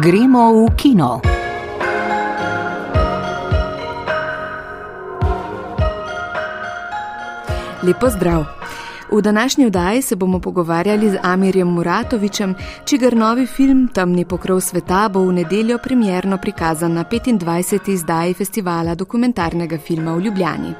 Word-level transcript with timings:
Gremo 0.00 0.64
v 0.64 0.76
kino. 0.76 1.20
Lepo 7.82 8.08
zdrav. 8.10 8.44
V 9.12 9.20
današnji 9.20 9.66
vdaji 9.66 10.02
se 10.02 10.16
bomo 10.16 10.40
pogovarjali 10.40 11.10
z 11.10 11.18
Amirjem 11.22 11.68
Muratovičem, 11.68 12.54
čigar 12.84 13.16
novi 13.16 13.46
film 13.46 13.88
Temni 13.88 14.24
pokrov 14.24 14.60
sveta 14.60 15.08
bo 15.08 15.20
v 15.20 15.32
nedeljo 15.32 15.78
premjerno 15.78 16.38
prikazan 16.38 16.92
na 16.92 17.04
25. 17.04 17.92
izdaji 17.92 18.34
festivala 18.34 18.94
dokumentarnega 18.94 19.78
filma 19.78 20.14
v 20.14 20.20
Ljubljani. 20.20 20.74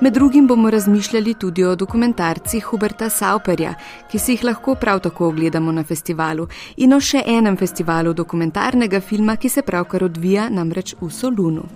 Med 0.00 0.12
drugim 0.12 0.46
bomo 0.46 0.70
razmišljali 0.70 1.34
tudi 1.34 1.64
o 1.64 1.74
dokumentarcih 1.76 2.64
Huberta 2.64 3.10
Sauperja, 3.10 3.74
ki 4.10 4.18
si 4.18 4.32
jih 4.32 4.44
lahko 4.44 4.74
prav 4.74 5.00
tako 5.00 5.28
ogledamo 5.28 5.72
na 5.72 5.84
festivalu, 5.84 6.46
in 6.76 6.96
o 6.96 7.00
še 7.00 7.20
enem 7.26 7.56
festivalu 7.60 8.14
dokumentarnega 8.16 9.00
filma, 9.00 9.36
ki 9.36 9.48
se 9.48 9.62
pravkar 9.62 10.04
odvija 10.08 10.48
namreč 10.48 10.94
v 11.00 11.12
Solunu. 11.12 11.68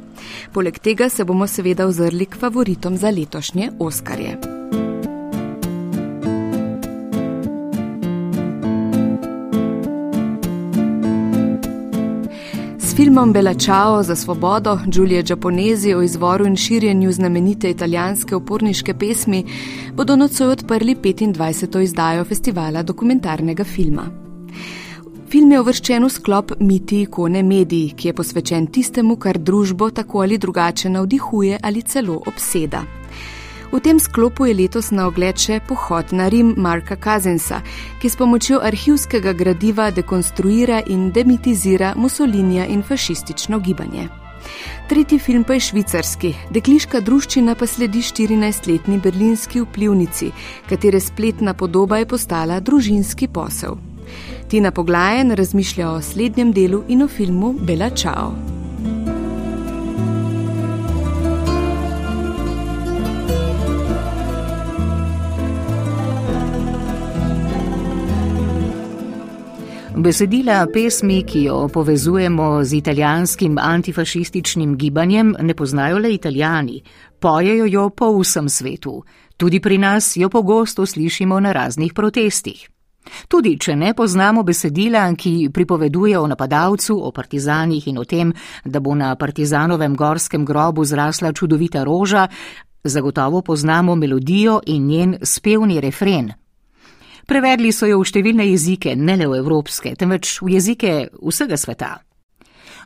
Poleg 0.52 0.80
tega 0.80 1.08
se 1.08 1.24
bomo 1.24 1.46
seveda 1.46 1.86
ozrli 1.86 2.26
k 2.26 2.40
favoritom 2.40 2.96
za 2.96 3.12
letošnje 3.12 3.72
Oskarje. 3.78 4.63
Filmom 13.04 13.32
Bella 13.32 13.54
Ciao 13.54 14.02
za 14.02 14.16
svobodo 14.16 14.78
Giulia 14.86 15.22
Giapponesi 15.22 15.94
o 15.94 16.02
izvoru 16.02 16.46
in 16.46 16.56
širjenju 16.56 17.12
znamenite 17.12 17.70
italijanske 17.70 18.36
oporniške 18.36 18.94
pesmi 18.94 19.44
bodo 19.92 20.16
nocoj 20.16 20.46
odprli 20.46 20.94
25. 20.94 21.80
izdajo 21.80 22.24
festivala 22.24 22.82
dokumentarnega 22.82 23.64
filma. 23.64 24.02
Film 25.28 25.52
je 25.52 25.60
uvrščen 25.60 26.04
v 26.04 26.10
sklop 26.10 26.52
Miti 26.60 27.02
ikone 27.02 27.42
mediji, 27.42 27.92
ki 27.96 28.08
je 28.08 28.14
posvečen 28.14 28.66
tistemu, 28.66 29.16
kar 29.16 29.38
družbo 29.38 29.90
tako 29.90 30.22
ali 30.22 30.38
drugače 30.38 30.90
navdihuje 30.90 31.58
ali 31.62 31.82
celo 31.82 32.22
obseda. 32.26 32.82
V 33.72 33.80
tem 33.80 33.98
sklopu 34.00 34.46
je 34.46 34.54
letos 34.54 34.90
na 34.90 35.06
ogled 35.06 35.38
še 35.40 35.60
pohod 35.68 36.12
na 36.12 36.28
Rim 36.28 36.54
Marka 36.56 36.96
Kazensa, 36.96 37.62
ki 38.00 38.08
s 38.08 38.16
pomočjo 38.16 38.60
arhivskega 38.62 39.32
gradiva 39.32 39.90
dekonstruira 39.90 40.82
in 40.86 41.10
demitizira 41.12 41.94
Mussolinija 41.96 42.66
in 42.66 42.82
fašistično 42.82 43.58
gibanje. 43.58 44.08
Tretji 44.88 45.18
film 45.18 45.44
pa 45.44 45.56
je 45.56 45.60
švicarski, 45.60 46.34
dekliška 46.52 47.00
druščina 47.00 47.54
pa 47.54 47.66
sledi 47.66 48.02
14-letni 48.04 49.00
berlinski 49.00 49.62
vplivnici, 49.64 50.30
katere 50.68 51.00
spletna 51.00 51.54
podoba 51.54 52.02
je 52.02 52.08
postala 52.08 52.60
družinski 52.60 53.28
posel. 53.28 53.80
Tina 54.48 54.70
Poglajen 54.70 55.32
razmišlja 55.32 55.90
o 55.90 56.02
slednjem 56.02 56.52
delu 56.52 56.84
in 56.88 57.02
o 57.02 57.08
filmu 57.08 57.52
Bela 57.52 57.90
Čao. 57.90 58.63
Besedila 69.96 70.66
pesmi, 70.72 71.22
ki 71.22 71.44
jo 71.44 71.68
povezujemo 71.68 72.64
z 72.64 72.72
italijanskim 72.74 73.58
antifašističnim 73.58 74.76
gibanjem, 74.76 75.34
ne 75.40 75.54
poznajo 75.54 75.98
le 75.98 76.14
italijani, 76.14 76.82
pojejo 77.20 77.66
jo 77.66 77.90
po 77.90 78.18
vsem 78.18 78.48
svetu. 78.48 79.02
Tudi 79.36 79.60
pri 79.60 79.78
nas 79.78 80.16
jo 80.16 80.28
pogosto 80.28 80.86
slišimo 80.86 81.40
na 81.40 81.52
raznih 81.52 81.92
protestih. 81.94 82.68
Tudi, 83.28 83.58
če 83.58 83.76
ne 83.76 83.94
poznamo 83.94 84.42
besedila, 84.42 85.06
ki 85.14 85.50
pripoveduje 85.54 86.18
o 86.18 86.26
napadalcu, 86.26 86.98
o 86.98 87.12
partizanih 87.12 87.88
in 87.88 87.98
o 87.98 88.04
tem, 88.04 88.32
da 88.64 88.80
bo 88.80 88.94
na 88.94 89.14
partizanovem 89.14 89.94
gorskem 89.96 90.44
grobu 90.44 90.84
zrasla 90.84 91.32
čudovita 91.32 91.84
roža, 91.84 92.28
zagotovo 92.84 93.42
poznamo 93.42 93.94
melodijo 93.94 94.60
in 94.66 94.86
njen 94.86 95.18
spevni 95.22 95.80
refren. 95.80 96.32
Prevedli 97.26 97.72
so 97.72 97.88
jo 97.88 98.02
v 98.02 98.08
številne 98.08 98.44
jezike, 98.50 98.92
ne 98.96 99.16
le 99.16 99.30
v 99.30 99.38
evropske, 99.40 99.94
temveč 99.96 100.40
v 100.42 100.58
jezike 100.58 100.92
vsega 101.22 101.56
sveta. 101.56 101.94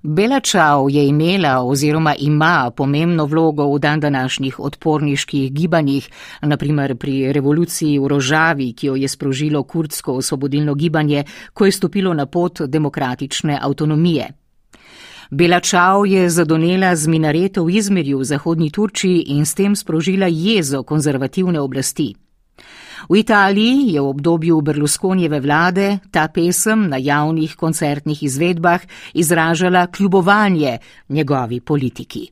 Bela 0.03 0.39
Čau 0.39 0.87
je 0.89 1.03
imela 1.03 1.57
oziroma 1.67 2.15
ima 2.15 2.71
pomembno 2.71 3.27
vlogo 3.27 3.67
v 3.73 3.81
dan 3.83 4.01
današnjih 4.01 4.61
odporniških 4.61 5.53
gibanjih, 5.53 6.07
naprimer 6.43 6.95
pri 6.95 7.33
revoluciji 7.33 7.99
v 7.99 8.07
Rožavi, 8.07 8.73
ki 8.79 8.87
jo 8.87 8.95
je 8.95 9.09
sprožilo 9.09 9.63
kurdsko 9.63 10.15
osvobodilno 10.23 10.75
gibanje, 10.75 11.25
ko 11.53 11.67
je 11.67 11.73
stopilo 11.73 12.15
na 12.15 12.27
pot 12.27 12.63
demokratične 12.63 13.59
avtonomije. 13.63 14.29
Bela 15.31 15.61
Čau 15.61 16.07
je 16.07 16.31
zadonela 16.31 16.95
z 16.97 17.07
minareto 17.07 17.65
v 17.65 17.77
Izmirju 17.77 18.19
v 18.19 18.25
zahodnji 18.25 18.71
Turčiji 18.71 19.35
in 19.35 19.45
s 19.47 19.55
tem 19.55 19.77
sprožila 19.77 20.27
jezo 20.31 20.83
konzervativne 20.83 21.61
oblasti. 21.61 22.15
V 23.09 23.19
Italiji 23.19 23.95
je 23.95 24.01
v 24.01 24.09
obdobju 24.09 24.61
Berlusconijeve 24.61 25.41
vlade 25.41 25.99
ta 26.11 26.29
pesem 26.29 26.89
na 26.89 26.97
javnih 26.97 27.57
koncertnih 27.57 28.23
izvedbah 28.23 28.81
izražala 29.15 29.87
kljubovanje 29.87 30.79
njegovi 31.09 31.61
politiki. 31.61 32.31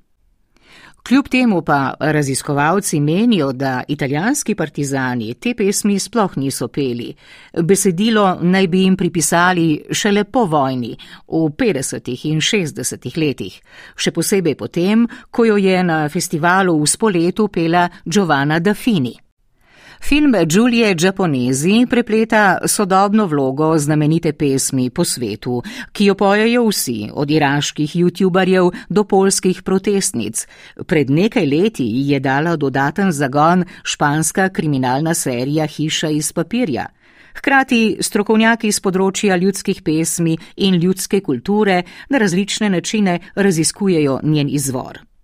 Kljub 1.06 1.28
temu 1.28 1.62
pa 1.62 1.94
raziskovalci 2.00 3.00
menijo, 3.00 3.53
da 3.53 3.82
italijanski 3.88 4.54
partizani 4.54 5.34
te 5.34 5.54
pesmi 5.54 5.99
sploh 5.99 6.37
niso 6.37 6.69
peli. 6.69 7.15
Besedilo 7.62 8.38
naj 8.43 8.66
bi 8.66 8.81
jim 8.83 8.97
pripisali 8.97 9.84
šele 9.91 10.25
po 10.25 10.44
vojni, 10.44 10.97
v 11.28 11.50
50. 11.59 12.27
in 12.27 12.41
60. 12.41 13.19
letih, 13.19 13.60
še 13.97 14.10
posebej 14.10 14.54
potem, 14.54 15.06
ko 15.31 15.44
jo 15.44 15.56
je 15.56 15.83
na 15.83 16.09
festivalu 16.09 16.75
v 16.83 16.87
spoletu 16.87 17.48
pela 17.48 17.88
Giovanna 18.04 18.59
Daffini. 18.59 19.25
Film 20.01 20.34
Giulie 20.47 20.95
Giapponesi 20.95 21.87
prepleta 21.91 22.59
sodobno 22.67 23.27
vlogo 23.27 23.79
znamenite 23.79 24.33
pesmi 24.33 24.91
po 24.91 25.05
svetu, 25.05 25.62
ki 25.93 26.05
jo 26.05 26.15
pojejo 26.15 26.67
vsi, 26.69 27.11
od 27.12 27.31
iraških 27.31 27.97
youtuberjev 27.97 28.71
do 28.89 29.05
polskih 29.05 29.62
protestnic. 29.62 30.47
Pred 30.87 31.11
nekaj 31.11 31.47
leti 31.47 31.87
je 32.11 32.21
dala 32.21 32.57
dodaten 32.57 33.12
zagon 33.12 33.65
španska 33.83 34.49
kriminalna 34.49 35.15
serija 35.15 35.67
Hiša 35.67 36.09
iz 36.09 36.33
papirja. 36.33 36.87
Hkrati 37.37 37.99
strokovnjaki 38.01 38.73
z 38.73 38.81
področja 38.81 39.37
ljudskih 39.37 39.83
pesmi 39.83 40.39
in 40.57 40.78
ljudske 40.81 41.21
kulture 41.21 41.83
na 42.09 42.19
različne 42.19 42.71
načine 42.71 43.19
raziskujejo 43.34 44.21
njen 44.23 44.49
izvor. 44.49 45.16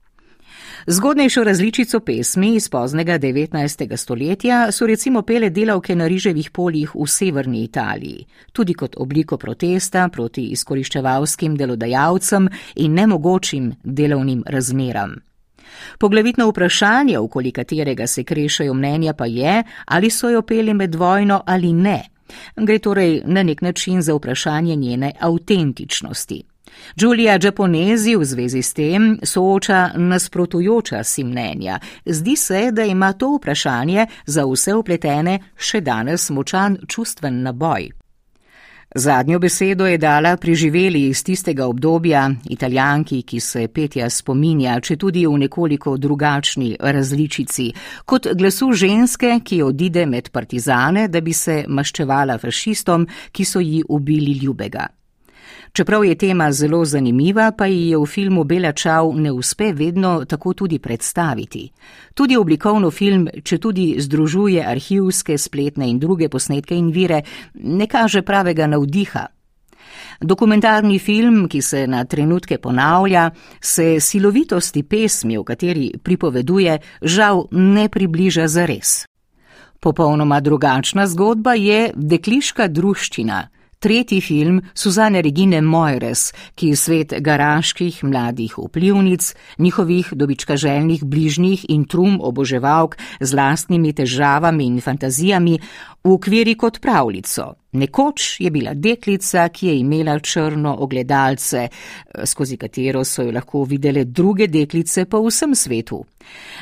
Zgodnejšo 0.87 1.45
različico 1.45 2.01
pesmi 2.01 2.55
iz 2.55 2.69
poznega 2.69 3.19
19. 3.19 3.97
stoletja 3.97 4.73
so 4.73 4.87
recimo 4.87 5.23
pele 5.23 5.51
delavke 5.51 5.95
na 5.95 6.07
riževih 6.07 6.51
poljih 6.51 6.95
v 6.95 7.07
severni 7.07 7.63
Italiji, 7.65 8.27
tudi 8.53 8.75
kot 8.75 8.97
obliko 8.99 9.37
protesta 9.37 10.09
proti 10.09 10.49
izkoriščevalskim 10.57 11.57
delodajalcem 11.57 12.49
in 12.75 12.95
nemogočim 12.95 13.73
delovnim 13.85 14.43
razmeram. 14.47 15.15
Poglavitno 15.99 16.49
vprašanje, 16.49 17.19
okoli 17.19 17.53
katerega 17.53 18.07
se 18.07 18.25
krešajo 18.25 18.75
mnenja, 18.75 19.13
pa 19.13 19.27
je, 19.27 19.63
ali 19.87 20.11
so 20.11 20.31
jo 20.31 20.43
peli 20.43 20.75
med 20.75 20.95
vojno 20.95 21.43
ali 21.47 21.73
ne. 21.73 22.03
Gre 22.57 22.79
torej 22.79 23.23
na 23.25 23.43
nek 23.43 23.63
način 23.63 24.03
za 24.03 24.15
vprašanje 24.15 24.77
njene 24.77 25.13
avtentičnosti. 25.21 26.43
Giulia 26.97 27.39
Giapponesi 27.39 28.17
v 28.17 28.25
zvezi 28.25 28.63
s 28.63 28.73
tem 28.73 29.19
sooča 29.23 29.93
nasprotujoča 29.97 31.05
si 31.05 31.25
mnenja. 31.25 31.79
Zdi 32.07 32.37
se, 32.37 32.71
da 32.73 32.85
ima 32.85 33.13
to 33.13 33.37
vprašanje 33.37 34.07
za 34.27 34.47
vse 34.47 34.75
upletene 34.75 35.39
še 35.57 35.81
danes 35.81 36.31
močan 36.31 36.79
čustven 36.89 37.43
naboj. 37.43 37.91
Zadnjo 38.95 39.39
besedo 39.39 39.87
je 39.87 39.99
dala 39.99 40.37
priživeli 40.37 41.07
iz 41.09 41.25
tistega 41.25 41.67
obdobja 41.67 42.31
italijanki, 42.51 43.23
ki 43.23 43.41
se 43.41 43.69
petja 43.69 44.11
spominja, 44.11 44.81
če 44.81 44.97
tudi 44.97 45.25
v 45.27 45.39
nekoliko 45.47 45.97
drugačni 45.97 46.77
različici, 46.81 47.71
kot 48.05 48.29
glasu 48.37 48.73
ženske, 48.73 49.39
ki 49.45 49.63
odide 49.63 50.07
med 50.07 50.29
partizane, 50.31 51.09
da 51.09 51.21
bi 51.21 51.33
se 51.33 51.65
maščevala 51.69 52.39
fašistom, 52.39 53.09
ki 53.33 53.45
so 53.45 53.61
ji 53.61 53.81
ubili 53.89 54.37
ljubega. 54.45 54.91
Čeprav 55.73 56.05
je 56.05 56.15
tema 56.15 56.53
zelo 56.53 56.85
zanimiva, 56.85 57.53
pa 57.59 57.67
ji 57.67 57.89
je 57.89 57.99
v 57.99 58.07
filmu 58.07 58.45
Bela 58.45 58.73
Čau 58.73 59.13
ne 59.17 59.33
uspe 59.33 59.73
vedno 59.73 60.25
tako 60.25 60.53
tudi 60.55 60.79
predstaviti. 60.79 61.71
Tudi 62.15 62.37
oblikovno 62.37 62.91
film, 62.91 63.29
če 63.45 63.59
tudi 63.59 63.95
združuje 63.99 64.67
arhivske, 64.67 65.39
spletne 65.39 65.89
in 65.89 65.99
druge 65.99 66.29
posnetke 66.29 66.77
in 66.77 66.91
vire, 66.93 67.23
ne 67.55 67.87
kaže 67.87 68.23
pravega 68.23 68.67
navdiha. 68.67 69.27
Dokumentarni 70.21 70.99
film, 70.99 71.49
ki 71.49 71.63
se 71.63 71.87
na 71.87 72.05
trenutke 72.05 72.59
ponavlja, 72.59 73.31
se 73.61 74.01
silovitosti 74.01 74.83
pesmi, 74.83 75.39
v 75.39 75.45
kateri 75.45 75.89
pripoveduje, 76.03 76.79
žal 77.03 77.47
ne 77.51 77.89
približa 77.89 78.47
zares. 78.49 79.07
Popolnoma 79.81 80.41
drugačna 80.41 81.07
zgodba 81.07 81.55
je 81.55 81.91
dekliška 81.97 82.69
druščina 82.69 83.49
tretji 83.83 84.21
film 84.21 84.61
Suzane 84.75 85.23
Regine 85.23 85.61
Moires, 85.61 86.31
ki 86.55 86.71
svet 86.79 87.15
garaških 87.19 88.05
mladih 88.07 88.55
vplivnic, 88.59 89.35
njihovih 89.59 90.13
dobičkaželjnih 90.15 91.03
bližnjih 91.05 91.67
in 91.69 91.85
trum 91.85 92.21
oboževalk 92.23 92.97
z 93.21 93.35
lastnimi 93.35 93.93
težavami 93.93 94.71
in 94.71 94.79
fantazijami 94.81 95.59
ukviri 96.05 96.55
kot 96.55 96.81
pravljico. 96.81 97.62
Nekoč 97.73 98.41
je 98.41 98.51
bila 98.51 98.75
deklica, 98.75 99.49
ki 99.49 99.67
je 99.67 99.79
imela 99.79 100.19
črno 100.19 100.75
ogledalce, 100.79 101.69
skozi 102.25 102.57
katero 102.57 103.05
so 103.05 103.23
jo 103.23 103.33
lahko 103.33 103.65
videle 103.65 104.05
druge 104.05 104.47
deklice 104.47 105.05
po 105.05 105.23
vsem 105.25 105.55
svetu. 105.55 106.05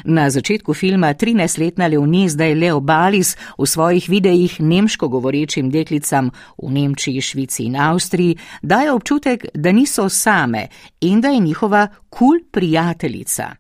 Na 0.04 0.30
začetku 0.30 0.74
filma 0.74 1.14
13-letna 1.14 1.86
Leonie 1.86 2.28
zdaj 2.28 2.54
Leo 2.54 2.80
Balis 2.80 3.36
v 3.58 3.66
svojih 3.66 4.08
videih 4.08 4.60
nemško 4.60 5.08
govorečim 5.08 5.70
deklicam 5.70 6.30
v 6.62 6.70
Nemčiji, 6.70 7.20
Švici 7.20 7.64
in 7.64 7.76
Avstriji 7.76 8.36
daje 8.62 8.92
občutek, 8.92 9.46
da 9.54 9.72
niso 9.72 10.08
same 10.08 10.68
in 11.00 11.20
da 11.20 11.28
je 11.28 11.38
njihova 11.38 11.88
kul 12.08 12.28
cool 12.28 12.38
prijateljica. 12.50 13.50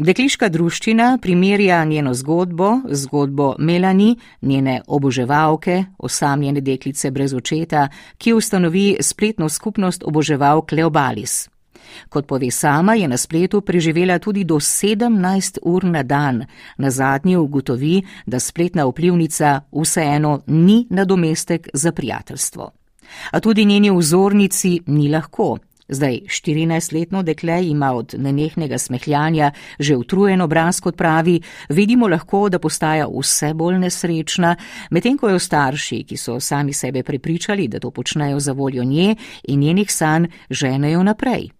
Dekliška 0.00 0.48
druščina 0.48 1.18
primerja 1.20 1.84
njeno 1.84 2.14
zgodbo, 2.14 2.70
zgodbo 2.88 3.54
Melani, 3.58 4.14
njene 4.42 4.80
oboževalke, 4.86 5.84
osamljene 5.98 6.60
deklice 6.60 7.10
brez 7.10 7.34
očeta, 7.34 7.88
ki 8.18 8.32
ustanovi 8.32 8.96
spletno 9.00 9.48
skupnost 9.48 10.04
oboževalk 10.06 10.72
Leobalis. 10.72 11.50
Kot 12.08 12.26
pove 12.26 12.50
sama, 12.50 12.94
je 12.94 13.08
na 13.08 13.16
spletu 13.16 13.60
preživela 13.60 14.18
tudi 14.18 14.44
do 14.44 14.56
17 14.56 15.58
ur 15.62 15.84
na 15.84 16.02
dan, 16.02 16.46
na 16.78 16.90
zadnji 16.90 17.36
ugotovi, 17.36 18.02
da 18.26 18.40
spletna 18.40 18.86
vplivnica 18.86 19.60
vseeno 19.72 20.40
ni 20.46 20.86
nadomestek 20.90 21.68
za 21.74 21.92
prijateljstvo. 21.92 22.70
A 23.30 23.40
tudi 23.40 23.64
njeni 23.64 23.90
vzornici 23.90 24.80
ni 24.86 25.08
lahko. 25.08 25.58
Zdaj 25.90 26.20
14-letno 26.26 27.22
dekle 27.22 27.66
ima 27.66 27.92
od 27.92 28.14
nenehnega 28.18 28.78
smehljanja 28.78 29.50
že 29.78 29.96
utrujen 29.96 30.40
obraz, 30.40 30.80
kot 30.80 30.96
pravi, 30.96 31.40
vidimo 31.68 32.08
lahko, 32.08 32.48
da 32.48 32.58
postaja 32.58 33.08
vse 33.08 33.54
bolj 33.54 33.78
nesrečna, 33.78 34.56
medtem 34.90 35.18
ko 35.18 35.28
jo 35.28 35.38
starši, 35.38 36.04
ki 36.04 36.16
so 36.16 36.40
sami 36.40 36.72
sebe 36.72 37.02
prepričali, 37.02 37.68
da 37.68 37.80
to 37.80 37.90
počnejo 37.90 38.40
za 38.40 38.52
voljo 38.52 38.84
nje 38.84 39.16
in 39.48 39.60
njenih 39.60 39.92
sanj, 39.92 40.26
ženejo 40.50 41.02
naprej. 41.02 41.59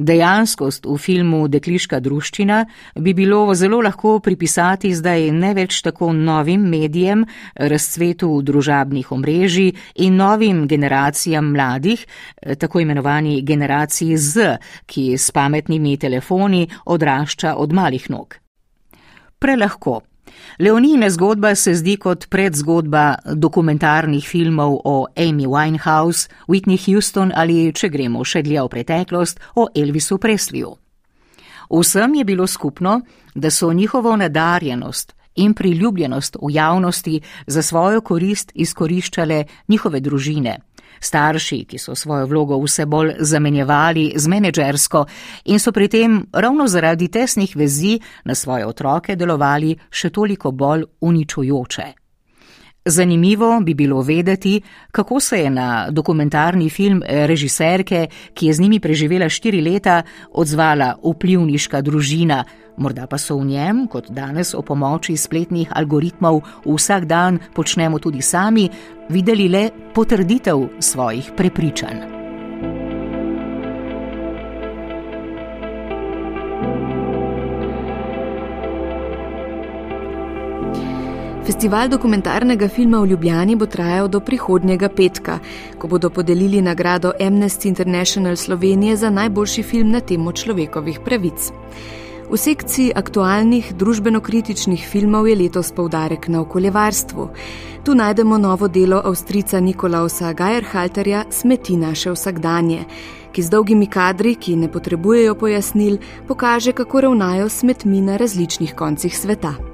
Dejanskost 0.00 0.86
v 0.88 0.96
filmu 0.96 1.42
Dekliška 1.52 1.98
druščina 2.00 2.62
bi 3.04 3.12
bilo 3.14 3.42
zelo 3.54 3.82
lahko 3.84 4.16
pripisati 4.24 4.94
zdaj 4.96 5.28
ne 5.36 5.52
več 5.54 5.82
tako 5.84 6.12
novim 6.16 6.64
medijem, 6.72 7.26
razcvetu 7.54 8.30
družabnih 8.42 9.12
omrežij 9.12 9.74
in 10.06 10.16
novim 10.16 10.64
generacijam 10.68 11.52
mladih, 11.52 12.06
tako 12.58 12.80
imenovani 12.80 13.42
generaciji 13.44 14.16
Z, 14.16 14.56
ki 14.86 15.18
s 15.18 15.30
pametnimi 15.36 15.98
telefoni 16.00 16.66
odrašča 16.86 17.56
od 17.56 17.72
malih 17.72 18.10
nog. 18.10 18.40
Prelahko. 19.38 20.00
Leonine 20.58 21.10
zgodba 21.10 21.54
se 21.54 21.74
zdi 21.74 21.96
kot 21.96 22.26
predzgodba 22.28 23.14
dokumentarnih 23.34 24.28
filmov 24.28 24.80
o 24.84 25.06
Amy 25.16 25.46
Winehouse, 25.46 26.28
Whitney 26.48 26.78
Houston 26.86 27.32
ali, 27.34 27.72
če 27.72 27.88
gremo 27.88 28.24
še 28.24 28.42
dlje 28.42 28.62
v 28.62 28.68
preteklost, 28.68 29.40
o 29.54 29.68
Elvisu 29.74 30.18
Presliju. 30.18 30.76
Vsem 31.70 32.14
je 32.14 32.24
bilo 32.24 32.46
skupno, 32.46 33.00
da 33.34 33.50
so 33.50 33.72
njihovo 33.72 34.16
nadarjenost 34.16 35.14
in 35.36 35.54
priljubljenost 35.54 36.36
v 36.42 36.50
javnosti 36.50 37.20
za 37.46 37.62
svojo 37.62 38.00
korist 38.00 38.52
izkoriščale 38.54 39.44
njihove 39.68 40.00
družine 40.00 40.58
starši, 41.00 41.64
ki 41.64 41.78
so 41.78 41.94
svojo 41.94 42.26
vlogo 42.26 42.58
vse 42.62 42.86
bolj 42.86 43.14
zamenjevali 43.20 44.12
z 44.16 44.28
menedžersko 44.28 45.06
in 45.44 45.58
so 45.58 45.72
pri 45.72 45.88
tem 45.88 46.26
ravno 46.32 46.68
zaradi 46.68 47.08
tesnih 47.08 47.56
vezi 47.56 47.98
na 48.24 48.34
svoje 48.34 48.66
otroke 48.66 49.16
delovali 49.16 49.76
še 49.90 50.10
toliko 50.10 50.50
bolj 50.50 50.84
uničujoče. 51.00 52.00
Zanimivo 52.84 53.60
bi 53.60 53.74
bilo 53.74 54.02
vedeti, 54.02 54.60
kako 54.90 55.20
se 55.20 55.38
je 55.38 55.50
na 55.50 55.90
dokumentarni 55.90 56.70
film 56.70 57.02
režiserke, 57.06 58.06
ki 58.34 58.46
je 58.46 58.52
z 58.52 58.60
njimi 58.60 58.80
preživela 58.80 59.28
štiri 59.28 59.60
leta, 59.60 60.02
odzvala 60.32 60.94
vplivniška 61.04 61.80
družina, 61.80 62.44
morda 62.80 63.06
pa 63.06 63.18
so 63.18 63.36
v 63.38 63.52
njem, 63.52 63.84
kot 63.88 64.08
danes 64.10 64.54
o 64.56 64.62
pomoči 64.64 65.16
spletnih 65.16 65.68
algoritmov 65.76 66.40
vsak 66.64 67.04
dan 67.04 67.38
počnemo 67.54 68.00
tudi 68.00 68.22
sami, 68.24 68.70
videli 69.08 69.48
le 69.48 69.68
potrditev 69.94 70.80
svojih 70.80 71.32
prepričanj. 71.36 72.20
Festival 81.50 81.88
dokumentarnega 81.90 82.68
filma 82.68 83.00
v 83.00 83.10
Ljubljani 83.10 83.56
bo 83.56 83.66
trajal 83.66 84.08
do 84.08 84.20
prihodnjega 84.20 84.88
petka, 84.88 85.38
ko 85.78 85.88
bodo 85.88 86.10
podelili 86.10 86.60
nagrado 86.62 87.12
Amnesty 87.20 87.66
International 87.68 88.36
Slovenije 88.36 88.96
za 88.96 89.10
najboljši 89.10 89.62
film 89.62 89.90
na 89.90 90.00
temo 90.00 90.32
človekovih 90.32 91.00
pravic. 91.04 91.50
V 92.30 92.38
sekciji 92.38 92.92
aktualnih 92.94 93.72
družbeno-kritičnih 93.74 94.84
filmov 94.86 95.26
je 95.26 95.34
letos 95.34 95.72
poudarek 95.74 96.28
na 96.30 96.44
okoljevarstvu. 96.44 97.24
Tu 97.82 97.94
najdemo 97.94 98.38
novo 98.38 98.68
delo 98.68 99.00
avstrica 99.04 99.60
Nikolausa 99.60 100.30
Geierhalterja 100.32 101.24
Smeti 101.30 101.76
naše 101.76 102.12
vsakdanje, 102.14 102.84
ki 103.32 103.42
z 103.42 103.50
dolgimi 103.50 103.90
kadri, 103.90 104.36
ki 104.38 104.54
ne 104.56 104.70
potrebujejo 104.70 105.34
pojasnil, 105.34 105.98
pokaže, 106.28 106.72
kako 106.72 107.00
ravnajo 107.00 107.48
smetmi 107.48 108.00
na 108.00 108.16
različnih 108.16 108.74
koncih 108.78 109.18
sveta. 109.18 109.69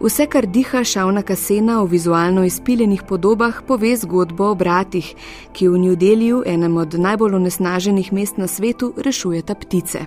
Vse, 0.00 0.26
kar 0.26 0.46
diha 0.46 0.84
šavna 0.84 1.22
kasena 1.22 1.80
v 1.82 1.88
vizualno 1.88 2.44
izpiljenih 2.44 3.02
podobah, 3.08 3.62
pove 3.66 3.96
zgodbo 3.96 4.50
o 4.50 4.54
bratih, 4.54 5.14
ki 5.52 5.68
v 5.68 5.78
New 5.78 5.96
Deliju, 5.96 6.42
enem 6.46 6.76
od 6.76 6.94
najbolj 6.94 7.34
onesnaženih 7.34 8.12
mest 8.12 8.36
na 8.36 8.46
svetu, 8.46 8.92
rešujeta 8.96 9.54
ptice. 9.54 10.04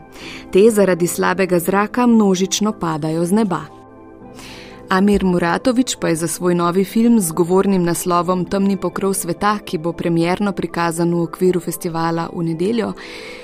Te 0.51 0.69
zaradi 0.71 1.07
slabega 1.07 1.59
zraka 1.59 2.07
množično 2.07 2.71
padajo 2.79 3.25
z 3.25 3.31
neba. 3.31 3.78
Amir 4.89 5.23
Muratovič 5.23 5.95
pa 6.01 6.09
je 6.09 6.15
za 6.15 6.27
svoj 6.27 6.55
novi 6.55 6.83
film 6.83 7.19
z 7.19 7.31
govornim 7.31 7.83
naslovom 7.83 8.45
Temni 8.45 8.77
pokrov 8.77 9.13
sveta, 9.13 9.59
ki 9.61 9.77
bo 9.77 9.93
premjerno 9.93 10.49
prikazan 10.51 11.13
v 11.13 11.21
okviru 11.27 11.59
festivala 11.61 12.25
v 12.33 12.43
nedeljo, 12.47 12.93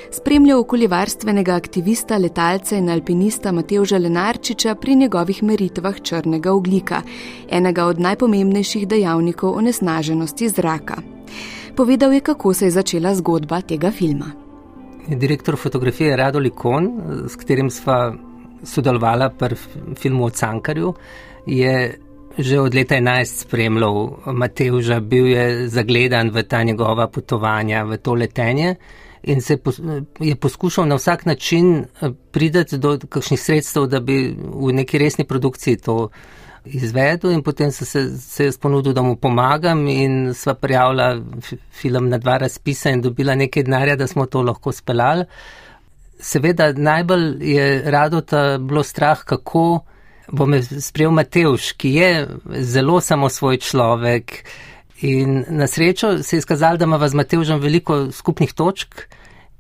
spremljal 0.10 0.63
okoljevarstvenega 0.63 1.53
aktivista, 1.53 2.17
letalca 2.17 2.77
in 2.77 2.89
alpinista 2.89 3.51
Mateuža 3.51 3.98
Lenarčiča 3.98 4.75
pri 4.75 4.96
njegovih 4.96 5.43
meritvah 5.43 6.01
črnega 6.01 6.51
oglika, 6.51 7.03
enega 7.50 7.86
od 7.86 8.00
najpomembnejših 8.00 8.88
dejavnikov 8.88 9.58
onesnaženosti 9.58 10.50
zraka. 10.50 10.98
Povedal 11.75 12.13
je, 12.13 12.19
kako 12.19 12.53
se 12.53 12.65
je 12.65 12.72
začela 12.72 13.13
zgodba 13.15 13.62
tega 13.62 13.91
filma. 13.91 14.31
Direktor 15.08 15.58
fotografije 15.58 16.17
Rado 16.17 16.39
Likon, 16.39 16.89
s 17.29 17.36
katerim 17.36 17.69
sva 17.69 18.15
sodelovala 18.63 19.29
pri 19.29 19.55
filmu 19.96 20.25
o 20.25 20.29
Cankarju, 20.29 20.93
je 21.45 21.99
že 22.37 22.59
od 22.59 22.75
leta 22.75 22.95
11 22.95 23.25
spremljal 23.25 24.09
Mateuža, 24.25 24.99
bil 24.99 25.27
je 25.27 25.69
zagledan 25.69 26.29
v 26.29 26.43
ta 26.43 26.63
njegova 26.63 27.07
potovanja, 27.07 27.83
v 27.83 27.97
to 27.97 28.13
letenje 28.13 28.75
in 29.25 29.41
se 29.41 29.57
je 30.19 30.35
poskušal 30.35 30.87
na 30.87 30.95
vsak 30.95 31.25
način 31.25 31.77
eh, 31.77 32.09
prideti 32.31 32.77
do 32.77 32.99
kakšnih 33.09 33.41
sredstev, 33.41 33.85
da 33.85 33.99
bi 33.99 34.37
v 34.37 34.73
neki 34.73 34.97
resni 34.97 35.25
produkciji 35.25 35.77
to 35.77 36.09
izvedel 36.65 37.31
in 37.31 37.43
potem 37.43 37.71
se, 37.71 37.85
se, 37.85 38.17
se 38.17 38.45
jaz 38.45 38.57
ponudil, 38.57 38.93
da 38.93 39.01
mu 39.01 39.15
pomagam 39.15 39.87
in 39.87 40.33
sva 40.33 40.53
prijavila 40.53 41.21
film 41.71 42.09
na 42.09 42.17
dva 42.17 42.37
razpisa 42.37 42.89
in 42.89 43.01
dobila 43.01 43.35
nekaj 43.35 43.63
denarja, 43.63 43.95
da 43.95 44.07
smo 44.07 44.25
to 44.25 44.41
lahko 44.41 44.71
speljali. 44.71 45.25
Seveda 46.19 46.73
najbolj 46.73 47.37
je 47.41 47.91
rado 47.91 48.21
ta 48.21 48.57
bilo 48.57 48.83
strah, 48.83 49.23
kako 49.23 49.79
bo 50.32 50.46
me 50.46 50.62
sprejel 50.63 51.12
Mateuš, 51.12 51.72
ki 51.72 51.89
je 51.94 52.27
zelo 52.62 53.01
samo 53.01 53.29
svoj 53.29 53.58
človek. 53.58 54.44
In 55.01 55.44
na 55.50 55.67
srečo 55.67 56.24
se 56.24 56.36
je 56.36 56.39
izkazalo, 56.39 56.77
da 56.77 56.86
ima 56.86 57.08
z 57.08 57.13
Mateužem 57.13 57.60
veliko 57.60 58.12
skupnih 58.12 58.53
točk 58.53 59.01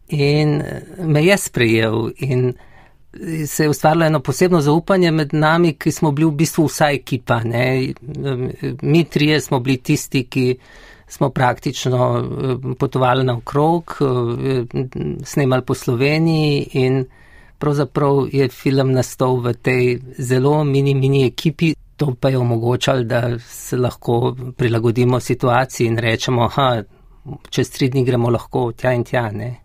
in 0.07 0.61
me 0.99 1.25
je 1.25 1.37
sprejel. 1.37 2.09
In 2.17 2.53
se 3.47 3.63
je 3.63 3.69
ustvarilo 3.69 4.05
eno 4.05 4.19
posebno 4.19 4.61
zaupanje 4.61 5.11
med 5.11 5.33
nami, 5.33 5.73
ki 5.73 5.91
smo 5.91 6.11
bili 6.11 6.29
v 6.29 6.35
bistvu 6.35 6.65
vsa 6.65 6.89
ekipa. 6.91 7.39
Ne? 7.43 7.93
Mi 8.81 9.03
trije 9.03 9.41
smo 9.41 9.59
bili 9.59 9.77
tisti, 9.77 10.23
ki 10.23 10.55
smo 11.07 11.29
praktično 11.29 12.17
eh, 12.19 12.75
potovali 12.79 13.23
na 13.23 13.37
okrog, 13.37 13.97
eh, 14.01 14.65
snemali 15.23 15.65
po 15.65 15.73
Sloveniji 15.73 16.69
in 16.73 17.05
pravzaprav 17.59 18.27
je 18.31 18.49
film 18.49 18.91
nastal 18.91 19.39
v 19.41 19.53
tej 19.53 19.99
zelo 20.17 20.63
mini, 20.63 20.93
mini 20.93 21.25
ekipi 21.25 21.73
To 21.95 22.15
pa 22.19 22.29
je 22.29 22.37
omogočalo, 22.37 23.03
da 23.03 23.39
se 23.39 23.77
lahko 23.77 24.35
prilagodimo 24.57 25.19
situaciji 25.19 25.87
in 25.87 25.97
rečemo, 25.97 26.49
da 26.55 26.83
čez 27.49 27.71
tri 27.71 27.89
dni 27.89 28.03
gremo 28.05 28.29
lahko 28.29 28.71
tja 28.71 28.91
in 28.93 29.03
tja. 29.03 29.31
Ne? 29.31 29.55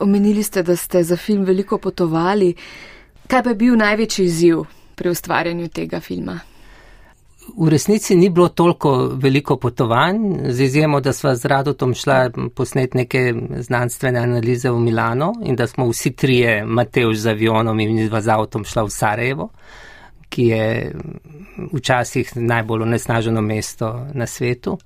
Omenili 0.00 0.42
ste, 0.42 0.62
da 0.62 0.76
ste 0.76 1.02
za 1.02 1.16
film 1.16 1.44
veliko 1.44 1.78
potovali. 1.78 2.54
Kaj 3.26 3.42
pa 3.42 3.48
je 3.48 3.54
bil 3.54 3.76
največji 3.76 4.24
izziv 4.24 4.62
pri 4.94 5.10
ustvarjanju 5.10 5.68
tega 5.68 6.00
filma? 6.00 6.38
V 7.54 7.68
resnici 7.68 8.16
ni 8.16 8.28
bilo 8.30 8.48
toliko 8.48 9.10
veliko 9.14 9.56
potovanj, 9.56 10.18
z 10.50 10.60
izjemo, 10.60 11.00
da 11.00 11.12
sva 11.12 11.34
z 11.36 11.46
Radotom 11.46 11.94
šla 11.94 12.30
posnet 12.54 12.94
neke 12.94 13.34
znanstvene 13.58 14.18
analize 14.18 14.70
v 14.70 14.80
Milano 14.80 15.32
in 15.44 15.56
da 15.56 15.66
smo 15.66 15.86
vsi 15.88 16.12
trije, 16.12 16.64
Mateoš 16.64 17.16
z 17.16 17.26
avionom 17.26 17.80
in 17.80 18.08
dva 18.08 18.20
z 18.20 18.28
avtom, 18.34 18.64
šla 18.64 18.82
v 18.82 18.90
Sarajevo, 18.90 19.48
ki 20.28 20.46
je 20.46 20.92
včasih 21.72 22.32
najbolj 22.36 22.82
onesnaženo 22.82 23.40
mesto 23.40 24.06
na 24.12 24.26
svetu. 24.26 24.78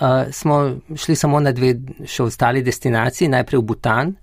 Uh, 0.00 0.32
smo 0.32 0.76
šli 0.96 1.16
samo 1.16 1.40
na 1.40 1.52
dve 1.52 1.74
še 2.06 2.22
ostali 2.22 2.62
destinaciji, 2.62 3.28
najprej 3.28 3.60
v 3.60 3.66
Butan, 3.66 4.14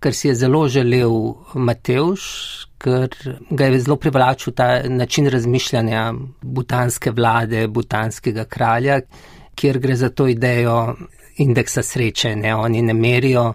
ker 0.00 0.14
si 0.14 0.28
je 0.28 0.34
zelo 0.34 0.68
želel 0.68 1.34
Mateoš, 1.54 2.61
ker 2.82 3.08
ga 3.50 3.66
je 3.66 3.80
zelo 3.80 3.96
privlačil 3.96 4.52
ta 4.52 4.82
način 4.88 5.28
razmišljanja 5.30 6.12
butanske 6.42 7.10
vlade, 7.10 7.66
butanskega 7.68 8.44
kralja, 8.44 9.00
kjer 9.54 9.78
gre 9.78 9.96
za 9.96 10.08
to 10.08 10.26
idejo 10.26 10.94
indeksa 11.36 11.82
sreče. 11.82 12.36
Ne? 12.36 12.54
Oni 12.56 12.82
ne 12.82 12.94
merijo 12.94 13.54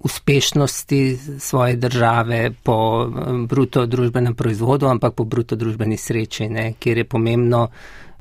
uspešnosti 0.00 1.18
svoje 1.38 1.76
države 1.76 2.50
po 2.62 3.06
bruto 3.48 3.86
družbenem 3.86 4.34
proizvodu, 4.34 4.86
ampak 4.86 5.14
po 5.14 5.24
bruto 5.24 5.56
družbeni 5.56 5.96
sreči, 5.96 6.48
ne? 6.48 6.72
kjer 6.78 6.98
je 6.98 7.04
pomembno, 7.04 7.68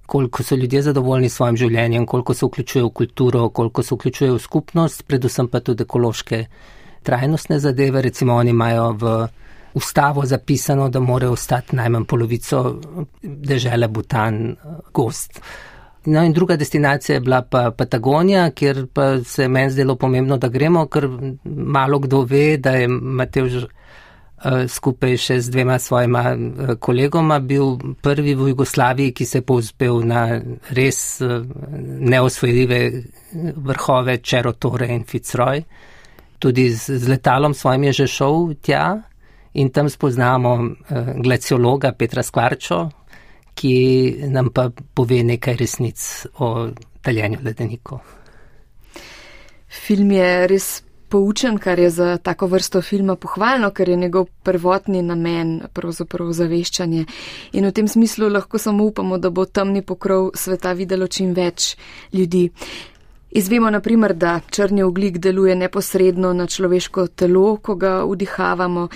koliko 0.05 0.43
so 0.43 0.55
ljudje 0.55 0.81
zadovoljni 0.81 1.29
s 1.29 1.35
svojim 1.35 1.57
življenjem, 1.57 2.05
koliko 2.05 2.33
se 2.33 2.45
vključujejo 2.45 2.87
v 2.87 2.93
kulturo, 2.93 3.49
koliko 3.49 3.83
se 3.83 3.95
vključujejo 3.95 4.35
v 4.35 4.41
skupnost, 4.41 5.03
predvsem 5.07 5.47
pa 5.47 5.59
tudi 5.59 5.85
ekološke 5.85 6.45
trajnostne 7.03 7.59
zadeve. 7.59 8.01
Recimo 8.01 8.35
oni 8.35 8.49
imajo 8.49 8.91
v 8.99 9.13
ustavo 9.73 10.25
zapisano, 10.25 10.89
da 10.89 10.99
mora 10.99 11.29
ostati 11.29 11.75
najmanj 11.75 12.05
polovico 12.05 12.79
dežele 13.21 13.87
Butan 13.87 14.55
gost. 14.93 15.41
No 16.05 16.23
in 16.23 16.33
druga 16.33 16.55
destinacija 16.55 17.13
je 17.13 17.19
bila 17.19 17.41
pa 17.41 17.71
Patagonija, 17.71 18.51
kjer 18.51 18.87
pa 18.93 19.23
se 19.23 19.41
je 19.41 19.47
meni 19.47 19.71
zdelo 19.71 19.95
pomembno, 19.95 20.37
da 20.37 20.47
gremo, 20.47 20.85
ker 20.87 21.09
malo 21.43 21.99
kdo 21.99 22.21
ve, 22.21 22.57
da 22.57 22.71
je 22.71 22.87
Matevž 22.87 23.55
eh, 23.63 24.67
skupaj 24.67 25.17
še 25.17 25.41
z 25.41 25.51
dvema 25.51 25.79
svojima 25.79 26.23
eh, 26.29 26.75
kolegoma 26.79 27.39
bil 27.39 27.75
prvi 28.01 28.35
v 28.35 28.47
Jugoslaviji, 28.53 29.11
ki 29.11 29.25
se 29.25 29.37
je 29.37 29.45
povzpel 29.45 30.01
na 30.07 30.23
res 30.71 31.21
eh, 31.21 31.43
neosvojljive 31.99 32.81
vrhove 33.55 34.17
Čerotore 34.17 34.87
in 34.95 35.03
Fitzroy. 35.03 35.63
Tudi 36.39 36.69
z, 36.71 36.95
z 36.97 37.07
letalom 37.11 37.53
svojim 37.53 37.83
je 37.83 37.93
že 37.93 38.07
šel 38.07 38.53
tja 38.63 39.08
in 39.53 39.69
tam 39.69 39.89
spoznamo 39.89 40.53
uh, 40.53 40.73
glaciologa 41.21 41.91
Petra 41.91 42.23
Skvarčo, 42.23 42.89
ki 43.53 43.73
nam 44.29 44.49
pa 44.53 44.69
pove 44.93 45.23
nekaj 45.23 45.55
resnic 45.55 46.25
o 46.39 46.69
taljenju 47.01 47.39
ledenikov. 47.43 47.99
Film 49.69 50.11
je 50.11 50.47
res 50.47 50.67
poučen, 51.09 51.57
kar 51.57 51.79
je 51.79 51.89
za 51.89 52.17
tako 52.17 52.47
vrsto 52.47 52.81
filma 52.81 53.15
pohvalno, 53.15 53.71
ker 53.71 53.89
je 53.89 53.95
njegov 53.95 54.27
prvotni 54.43 55.01
namen 55.01 55.59
pravzaprav 55.73 56.31
zaveščanje. 56.33 57.05
In 57.53 57.65
v 57.65 57.71
tem 57.73 57.87
smislu 57.87 58.29
lahko 58.29 58.57
samo 58.57 58.85
upamo, 58.85 59.17
da 59.17 59.29
bo 59.29 59.45
temni 59.45 59.81
pokrov 59.81 60.31
sveta 60.35 60.73
videlo 60.73 61.07
čim 61.07 61.33
več 61.33 61.75
ljudi. 62.13 62.49
Izvemo 63.29 63.69
naprimer, 63.69 64.13
da 64.13 64.39
črni 64.49 64.83
oglik 64.83 65.17
deluje 65.17 65.55
neposredno 65.55 66.33
na 66.33 66.47
človeško 66.47 67.07
telo, 67.07 67.57
ko 67.57 67.75
ga 67.75 67.99
vdihavamo, 68.05 68.87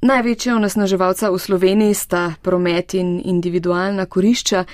Največja 0.00 0.54
onesnaževalca 0.56 1.28
v 1.28 1.38
Sloveniji 1.38 1.94
sta 1.94 2.32
promet 2.42 2.94
in 2.96 3.20
individualna 3.20 4.06
korišča. 4.06 4.64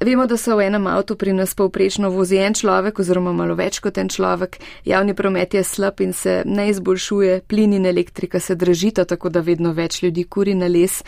Vemo, 0.00 0.26
da 0.26 0.36
se 0.36 0.54
v 0.54 0.66
enem 0.66 0.86
avtu 0.86 1.16
pri 1.18 1.32
nas 1.34 1.54
povprečno 1.54 2.10
vozi 2.10 2.38
en 2.38 2.54
človek 2.54 3.00
oziroma 3.02 3.32
malo 3.34 3.56
več 3.58 3.80
kot 3.82 3.98
en 3.98 4.08
človek, 4.08 4.60
javni 4.86 5.16
promet 5.18 5.54
je 5.54 5.64
slab 5.66 6.00
in 6.00 6.12
se 6.12 6.42
ne 6.46 6.68
izboljšuje, 6.70 7.40
plin 7.46 7.74
in 7.74 7.86
elektrika 7.86 8.40
se 8.40 8.54
dražita, 8.54 9.04
tako 9.04 9.28
da 9.34 9.42
vedno 9.42 9.72
več 9.74 9.98
ljudi 10.02 10.24
kuri 10.24 10.54
na 10.54 10.70
les. 10.70 11.02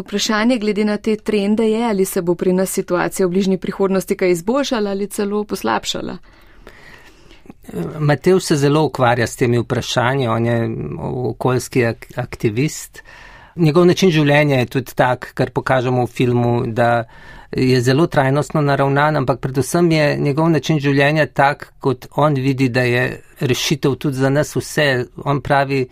Vprašanje 0.00 0.58
glede 0.58 0.84
na 0.84 0.96
te 0.96 1.16
trende 1.16 1.68
je, 1.68 1.84
ali 1.84 2.04
se 2.04 2.22
bo 2.22 2.34
pri 2.34 2.52
nas 2.52 2.72
situacija 2.72 3.26
v 3.26 3.30
bližnji 3.36 3.58
prihodnosti 3.58 4.16
kaj 4.16 4.30
izboljšala 4.30 4.90
ali 4.90 5.12
celo 5.12 5.44
poslabšala. 5.44 6.18
Matev 7.98 8.38
se 8.40 8.56
zelo 8.56 8.84
ukvarja 8.84 9.26
s 9.26 9.36
temi 9.36 9.58
vprašanji, 9.58 10.28
on 10.28 10.46
je 10.46 10.70
okoljski 11.30 11.84
aktivist. 12.16 13.02
Njegov 13.56 13.86
način 13.86 14.10
življenja 14.10 14.58
je 14.58 14.66
tudi 14.66 14.94
tak, 14.94 15.30
kar 15.34 15.50
pokažemo 15.50 16.04
v 16.04 16.10
filmu, 16.10 16.66
da 16.66 17.04
je 17.56 17.80
zelo 17.80 18.06
trajnostno 18.06 18.60
naravnan, 18.60 19.16
ampak 19.16 19.40
predvsem 19.40 19.90
je 19.92 20.16
njegov 20.18 20.50
način 20.50 20.80
življenja 20.80 21.26
tak, 21.26 21.72
kot 21.80 22.06
on 22.16 22.34
vidi, 22.34 22.68
da 22.68 22.82
je 22.82 23.22
rešitev 23.40 23.94
tudi 23.94 24.16
za 24.16 24.30
nas 24.30 24.56
vse. 24.56 25.06
On 25.24 25.40
pravi, 25.40 25.86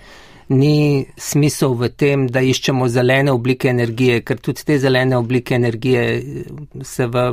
ni 0.52 1.06
smisel 1.16 1.74
v 1.80 1.88
tem, 1.96 2.26
da 2.28 2.42
iščemo 2.44 2.88
zelene 2.88 3.32
oblike 3.32 3.70
energije, 3.72 4.20
ker 4.26 4.38
tudi 4.38 4.64
te 4.66 4.78
zelene 4.78 5.16
oblike 5.16 5.56
energije 5.56 6.04
se 6.84 7.06
v 7.06 7.26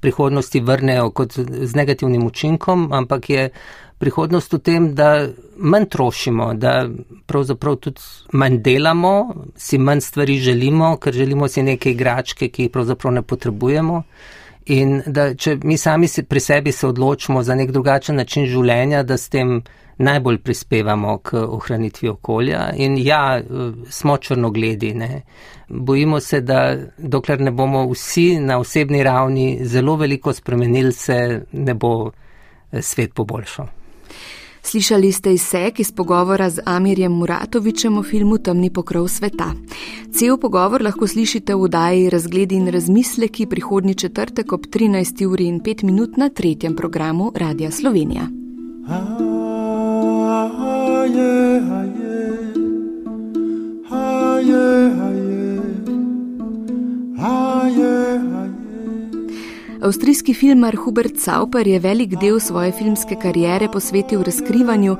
prihodnosti 0.00 0.60
vrnejo 0.60 1.10
kot 1.10 1.36
z 1.36 1.70
negativnim 1.76 2.26
učinkom, 2.26 2.90
ampak 2.92 3.30
je 3.30 3.48
prihodnost 4.00 4.52
v 4.56 4.58
tem, 4.64 4.88
da 4.96 5.28
manj 5.56 5.90
trošimo, 5.92 6.54
da 6.54 6.88
pravzaprav 7.28 7.76
tudi 7.84 8.00
manj 8.32 8.60
delamo, 8.64 9.14
si 9.56 9.78
manj 9.78 10.00
stvari 10.06 10.38
želimo, 10.40 10.94
ker 10.96 11.12
želimo 11.12 11.48
si 11.48 11.62
neke 11.62 11.92
igračke, 11.92 12.48
ki 12.48 12.68
jih 12.68 12.72
pravzaprav 12.72 13.14
ne 13.18 13.22
potrebujemo. 13.22 14.02
In 14.72 15.02
da 15.06 15.34
če 15.34 15.58
mi 15.64 15.76
sami 15.76 16.08
pri 16.28 16.40
sebi 16.40 16.72
se 16.72 16.86
odločimo 16.86 17.42
za 17.42 17.54
nek 17.54 17.72
drugačen 17.72 18.16
način 18.16 18.46
življenja, 18.46 19.02
da 19.02 19.16
s 19.16 19.28
tem 19.28 19.62
najbolj 20.00 20.38
prispevamo 20.38 21.18
k 21.18 21.34
ohranitvi 21.34 22.08
okolja. 22.08 22.70
In 22.76 22.98
ja, 22.98 23.40
smo 23.88 24.16
črnogledi. 24.16 24.94
Ne. 24.94 25.22
Bojimo 25.68 26.20
se, 26.20 26.40
da 26.40 26.76
dokler 26.98 27.40
ne 27.40 27.50
bomo 27.50 27.84
vsi 27.92 28.38
na 28.40 28.58
osebni 28.58 29.02
ravni 29.02 29.58
zelo 29.62 29.96
veliko 29.96 30.32
spremenili, 30.32 30.92
se 30.92 31.42
ne 31.52 31.74
bo 31.74 32.10
eh, 32.72 32.82
svet 32.82 33.14
poboljšal. 33.14 33.66
Slišali 34.62 35.12
ste 35.12 35.32
izsek 35.32 35.80
iz 35.80 35.92
pogovora 35.92 36.50
z 36.50 36.60
Amirjem 36.66 37.12
Muratovičem 37.12 37.98
o 37.98 38.02
filmu 38.02 38.38
Temni 38.38 38.70
pokrov 38.70 39.08
sveta. 39.08 39.52
Cel 40.12 40.36
pogovor 40.36 40.82
lahko 40.82 41.06
slišite 41.06 41.54
v 41.54 41.68
daji 41.68 42.10
Razgledi 42.10 42.54
in 42.54 42.68
razmisleki 42.68 43.46
prihodnji 43.46 43.94
četrtek 43.94 44.52
ob 44.52 44.66
13. 44.66 45.26
uri 45.26 45.46
in 45.46 45.60
5 45.60 45.84
minut 45.84 46.16
na 46.16 46.28
tretjem 46.28 46.76
programu 46.76 47.32
Radia 47.34 47.70
Slovenija. 47.70 48.28
Ah. 48.88 49.29
Avstrijski 59.90 60.34
filmar 60.34 60.76
Hubert 60.76 61.18
Sauper 61.18 61.66
je 61.66 61.78
velik 61.78 62.12
del 62.20 62.40
svoje 62.40 62.72
filmske 62.72 63.16
kariere 63.22 63.68
posvetil 63.72 64.22
razkrivanju, 64.22 64.96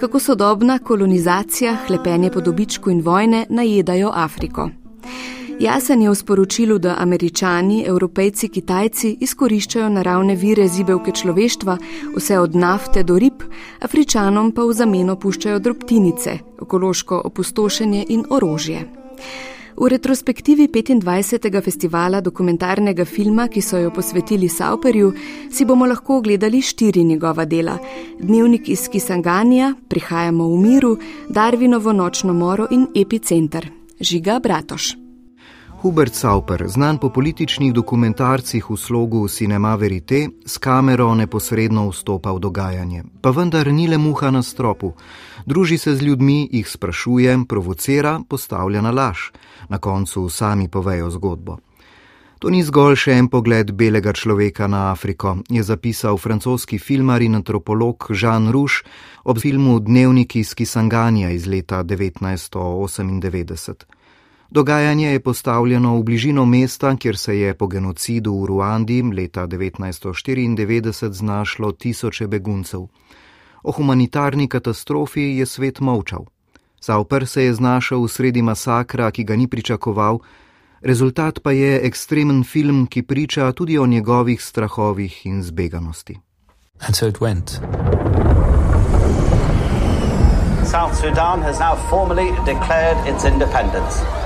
kako 0.00 0.18
sodobna 0.18 0.78
kolonizacija, 0.78 1.76
hlepenje 1.86 2.30
po 2.30 2.40
dobičku 2.40 2.90
in 2.90 3.00
vojne 3.00 3.46
najedajo 3.48 4.10
Afriko. 4.14 4.70
Jasen 5.62 6.02
je 6.02 6.10
v 6.10 6.14
sporočilu, 6.14 6.78
da 6.78 6.96
američani, 6.98 7.84
evropejci, 7.86 8.48
kitajci 8.48 9.16
izkoriščajo 9.20 9.88
naravne 9.94 10.34
vire 10.34 10.64
zibelke 10.68 11.12
človeštva, 11.14 11.76
vse 12.16 12.38
od 12.38 12.56
nafte 12.58 13.04
do 13.06 13.14
rib, 13.18 13.44
afričanom 13.78 14.50
pa 14.52 14.64
v 14.66 14.74
zameno 14.74 15.14
puščajo 15.14 15.60
drobtinice, 15.62 16.32
ekološko 16.62 17.20
opustošenje 17.30 18.04
in 18.08 18.24
orožje. 18.30 18.80
V 19.76 19.88
retrospektivi 19.88 20.66
25. 20.68 21.62
festivala 21.62 22.20
dokumentarnega 22.20 23.04
filma, 23.04 23.46
ki 23.48 23.62
so 23.62 23.78
jo 23.78 23.92
posvetili 23.94 24.48
Sauperju, 24.48 25.12
si 25.50 25.64
bomo 25.64 25.86
lahko 25.86 26.16
ogledali 26.16 26.62
štiri 26.62 27.04
njegova 27.04 27.44
dela: 27.44 27.78
Dnevnik 28.18 28.68
iz 28.68 28.88
Kisanganija, 28.88 29.74
Prihajamo 29.88 30.48
v 30.48 30.58
miru, 30.58 30.96
Darvinovo 31.28 31.92
nočno 31.92 32.34
moro 32.34 32.66
in 32.70 32.86
Epicenter. 32.96 33.70
Žiga 34.00 34.40
Bratoš. 34.42 35.01
Hubert 35.82 36.14
Sauper, 36.14 36.64
znan 36.68 36.98
po 36.98 37.08
političnih 37.10 37.72
dokumentarcih 37.74 38.70
v 38.70 38.76
slogu 38.76 39.28
Cinema 39.28 39.74
Verite, 39.74 40.28
s 40.46 40.58
kamero 40.58 41.14
neposredno 41.14 41.90
vstopa 41.90 42.32
v 42.32 42.38
dogajanje. 42.38 43.02
Pa 43.20 43.30
vendar 43.34 43.66
ni 43.66 43.88
le 43.90 43.98
muha 43.98 44.30
na 44.30 44.42
stropu. 44.42 44.92
Druži 45.46 45.78
se 45.78 45.96
z 45.96 46.02
ljudmi, 46.02 46.48
jih 46.52 46.68
sprašuje, 46.68 47.38
provocira, 47.48 48.20
postavlja 48.28 48.80
na 48.80 48.90
laž. 48.90 49.18
Na 49.68 49.78
koncu 49.78 50.28
sami 50.28 50.68
povejo 50.68 51.10
zgodbo. 51.10 51.58
To 52.38 52.50
ni 52.50 52.62
zgolj 52.62 52.96
še 52.96 53.12
en 53.18 53.28
pogled 53.28 53.72
belega 53.72 54.12
človeka 54.12 54.66
na 54.66 54.92
Afriko, 54.92 55.36
je 55.50 55.62
zapisal 55.62 56.18
francoski 56.18 56.78
filmar 56.78 57.22
in 57.22 57.34
antropolog 57.34 58.06
Jean 58.10 58.50
Rouge 58.50 58.74
ob 59.24 59.38
filmu 59.38 59.80
Dnevniki 59.80 60.40
iz 60.40 60.54
Kisanganja 60.54 61.30
iz 61.30 61.46
leta 61.46 61.82
1998. 61.82 64.01
Dogajanje 64.52 65.12
je 65.12 65.20
postavljeno 65.20 65.96
v 65.96 66.02
bližino 66.02 66.44
mesta, 66.44 66.96
kjer 66.96 67.16
se 67.16 67.38
je 67.38 67.54
po 67.54 67.66
genocidu 67.66 68.34
v 68.42 68.46
Ruandi 68.46 69.02
leta 69.02 69.46
1994 69.46 71.12
znašlo 71.12 71.72
tisoče 71.72 72.26
beguncev. 72.26 72.80
O 73.62 73.72
humanitarni 73.72 74.48
katastrofi 74.48 75.20
je 75.20 75.46
svet 75.46 75.80
molčal. 75.80 76.24
Sauper 76.80 77.26
se 77.26 77.44
je 77.44 77.54
znašel 77.54 78.04
v 78.04 78.08
sredi 78.08 78.42
masakra, 78.42 79.10
ki 79.10 79.24
ga 79.24 79.36
ni 79.36 79.48
pričakoval, 79.48 80.18
rezultat 80.80 81.40
pa 81.42 81.52
je 81.52 81.86
ekstremen 81.86 82.44
film, 82.44 82.86
ki 82.86 83.02
priča 83.02 83.52
tudi 83.52 83.78
o 83.78 83.86
njegovih 83.86 84.42
strahovih 84.42 85.26
in 85.26 85.42
zbeganosti. 85.42 86.20
South 90.72 90.94
Sudan 91.00 91.42
has 91.42 91.58
now 91.58 91.76
formally 91.90 92.30
declared 92.46 92.96
its 93.06 93.24
independence. 93.24 94.21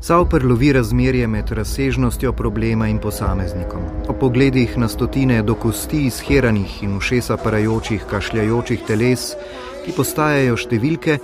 Sauper 0.00 0.44
lovi 0.46 0.72
razmerje 0.72 1.26
med 1.26 1.50
razsežnostjo 1.50 2.32
problema 2.32 2.88
in 2.88 2.98
posameznikom. 2.98 3.82
O 4.08 4.12
pogledih 4.12 4.78
na 4.78 4.88
stotine 4.88 5.42
do 5.42 5.54
kosti 5.54 6.06
izheranih 6.06 6.82
in 6.82 6.96
ušesa 6.96 7.36
parajočih, 7.36 8.04
kašljajočih 8.10 8.80
teles, 8.86 9.34
ki 9.84 9.92
postajajo 9.96 10.56
številke, 10.56 11.18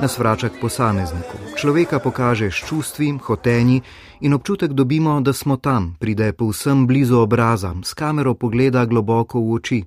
nas 0.00 0.18
vrača 0.18 0.48
k 0.48 0.60
posamezniku. 0.60 1.38
Človeka 1.60 1.98
pokaže 1.98 2.50
s 2.50 2.64
čustvi, 2.66 3.12
hotenji 3.22 3.82
in 4.20 4.34
občutek 4.34 4.72
dobimo, 4.72 5.20
da 5.20 5.32
smo 5.32 5.56
tam, 5.56 5.94
pride 6.00 6.32
povsem 6.32 6.86
blizu 6.86 7.20
obraza, 7.20 7.74
s 7.84 7.94
kamero 7.94 8.34
pogleda 8.34 8.84
globoko 8.84 9.40
v 9.40 9.52
oči. 9.52 9.80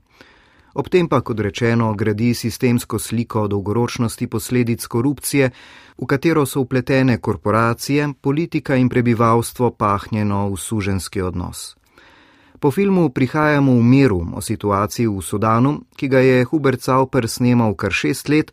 Ob 0.75 0.89
tem 0.91 1.08
pa, 1.08 1.22
kot 1.24 1.39
rečeno, 1.39 1.94
gradi 1.96 2.34
sistemsko 2.34 3.00
sliko 3.00 3.48
dolgoročnosti 3.48 4.27
posledic 4.27 4.86
korupcije, 4.86 5.50
v 5.98 6.05
katero 6.05 6.46
so 6.46 6.62
upletene 6.62 7.17
korporacije, 7.17 8.10
politika 8.22 8.75
in 8.75 8.89
prebivalstvo 8.89 9.72
pahnjeno 9.72 10.50
v 10.50 10.58
suženski 10.58 11.22
odnos. 11.22 11.75
Po 12.60 12.72
filmu 12.72 13.10
prihajamo 13.10 13.72
v 13.72 13.84
miru 13.84 14.20
o 14.36 14.41
situaciji 14.41 15.08
v 15.08 15.22
Sudanu, 15.22 15.79
ki 15.96 16.08
ga 16.08 16.20
je 16.20 16.44
Hubert 16.44 16.82
Sauper 16.82 17.27
snemal 17.27 17.75
kar 17.75 17.91
šest 17.91 18.29
let, 18.29 18.51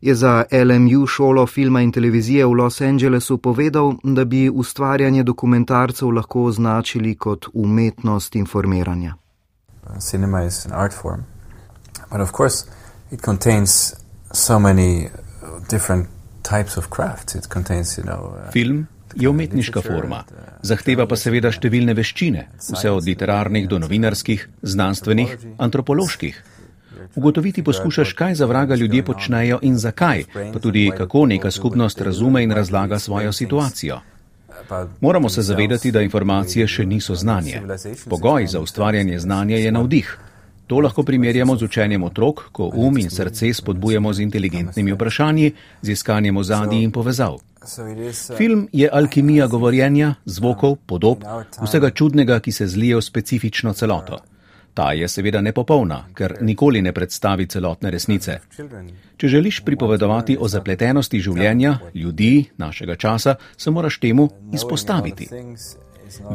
je 0.00 0.14
za 0.14 0.44
LMU 0.52 1.06
šolo 1.06 1.46
filma 1.46 1.80
in 1.80 1.92
televizije 1.92 2.46
v 2.46 2.52
Los 2.52 2.80
Angelesu 2.80 3.38
povedal, 3.38 3.94
da 4.02 4.24
bi 4.24 4.48
ustvarjanje 4.48 5.22
dokumentarcev 5.22 6.08
lahko 6.08 6.44
označili 6.44 7.14
kot 7.14 7.46
umetnost 7.52 8.36
informiranja. 8.36 9.14
Cinema 9.98 10.40
je 10.40 10.50
art 10.72 10.94
form, 11.02 11.20
ampak 12.10 12.22
of 12.22 12.32
course 12.32 12.66
it 13.10 13.22
contains 13.22 13.94
so 14.32 14.58
many 14.58 15.10
different 15.68 16.08
types 16.42 16.76
of 16.76 16.90
crafts. 16.90 17.34
It 17.34 17.48
contains, 17.48 17.98
you 17.98 18.04
know, 18.04 18.34
uh, 18.34 18.50
Film 18.52 18.86
je 19.14 19.28
umetniška 19.28 19.82
forma, 19.82 20.24
zahteva 20.62 21.06
pa 21.08 21.16
seveda 21.18 21.50
številne 21.50 21.96
veščine, 21.98 22.46
vse 22.62 22.92
od 22.94 23.06
literarnih 23.06 23.66
do 23.68 23.80
novinarskih, 23.82 24.46
znanstvenih, 24.62 25.36
antropoloških. 25.58 26.38
Ugotoviti 27.18 27.64
poskušaš, 27.66 28.12
kaj 28.14 28.34
za 28.38 28.46
vraga 28.46 28.76
ljudje 28.78 29.02
počnejo 29.04 29.58
in 29.66 29.78
zakaj, 29.78 30.24
pa 30.52 30.58
tudi 30.62 30.90
kako 30.96 31.26
neka 31.26 31.50
skupnost 31.50 32.00
razume 32.00 32.44
in 32.46 32.54
razlaga 32.54 32.98
svojo 32.98 33.32
situacijo. 33.32 34.00
Moramo 35.00 35.28
se 35.28 35.42
zavedati, 35.42 35.90
da 35.90 36.02
informacije 36.06 36.66
še 36.68 36.86
niso 36.86 37.14
znanje. 37.14 37.62
Pogoj 38.06 38.46
za 38.46 38.60
ustvarjanje 38.60 39.18
znanja 39.18 39.56
je 39.56 39.72
navdih. 39.72 40.18
To 40.70 40.78
lahko 40.78 41.02
primerjamo 41.02 41.56
z 41.56 41.62
učenjem 41.62 42.02
otrok, 42.02 42.40
ko 42.52 42.70
um 42.74 42.98
in 42.98 43.10
srce 43.10 43.54
spodbujamo 43.54 44.12
z 44.12 44.20
inteligentnimi 44.22 44.92
vprašanji, 44.92 45.52
z 45.82 45.88
iskanjem 45.90 46.36
ozadij 46.36 46.82
in 46.82 46.92
povezav. 46.92 47.38
Film 48.36 48.68
je 48.72 48.90
alkimija 48.92 49.46
govorjenja, 49.46 50.14
zvokov, 50.24 50.76
podob, 50.86 51.24
vsega 51.62 51.90
čudnega, 51.90 52.38
ki 52.40 52.52
se 52.52 52.66
zlije 52.66 52.96
v 52.96 53.02
specifično 53.02 53.72
celoto. 53.72 54.20
Ta 54.74 54.92
je 54.92 55.08
seveda 55.08 55.40
nepopolna, 55.40 56.04
ker 56.14 56.36
nikoli 56.40 56.82
ne 56.82 56.92
predstavi 56.92 57.46
celotne 57.46 57.90
resnice. 57.90 58.38
Če 59.16 59.28
želiš 59.28 59.60
pripovedovati 59.66 60.38
o 60.40 60.48
zapletenosti 60.48 61.20
življenja, 61.20 61.78
ljudi, 61.94 62.46
našega 62.56 62.94
časa, 62.94 63.34
se 63.56 63.70
moraš 63.70 63.98
temu 63.98 64.30
izpostaviti. 64.54 65.28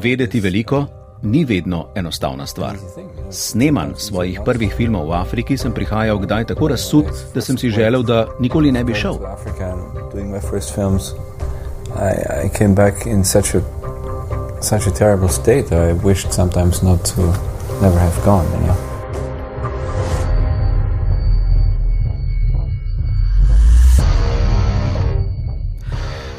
Vedeti 0.03 0.39
veliko 0.39 1.04
ni 1.25 1.45
vedno 1.45 1.85
enostavna 1.95 2.45
stvar. 2.45 2.77
Sneman 3.31 3.93
svojih 3.97 4.39
prvih 4.45 4.73
filmov 4.77 5.09
v 5.09 5.13
Afriki 5.13 5.57
sem 5.57 5.73
prihajal 5.73 6.19
kdaj 6.19 6.45
tako 6.45 6.67
razsud, 6.67 7.05
da 7.33 7.41
sem 7.41 7.57
si 7.57 7.69
želel, 7.69 8.03
da 8.03 8.27
nikoli 8.39 8.71
ne 8.71 8.83
bi 8.83 8.93
šel. 8.93 9.17
I, 11.95 12.45
I 12.45 12.49
came 12.49 12.75
back 12.75 13.05
in 13.05 13.23
such 13.23 13.55
a, 13.55 13.61
such 14.61 14.87
a 14.87 14.91
terrible 14.91 15.29
state. 15.29 15.71
I 15.71 15.93
wished 15.93 16.33
sometimes 16.33 16.83
not 16.83 17.05
to 17.15 17.21
never 17.81 17.99
have 17.99 18.25
gone, 18.25 18.45
you 18.51 18.67
know. 18.67 18.84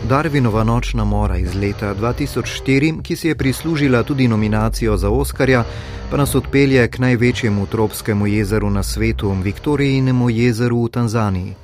Darwinova 0.09 0.65
nočna 0.65 1.05
mora 1.05 1.37
iz 1.37 1.55
leta 1.55 1.95
2004, 1.95 3.03
ki 3.03 3.17
si 3.17 3.29
je 3.29 3.35
prislužila 3.35 4.03
tudi 4.03 4.29
nominacijo 4.29 4.97
za 4.97 5.11
Oskarja, 5.11 5.65
pa 6.11 6.17
nas 6.17 6.35
odpelje 6.35 6.89
k 6.89 6.99
največjemu 6.99 7.67
tropskemu 7.67 8.27
jezeru 8.27 8.71
na 8.71 8.83
svetu, 8.83 9.33
Viktorijinemu 9.43 10.31
jezeru 10.31 10.85
v 10.85 10.89
Tanzaniji. 10.89 11.55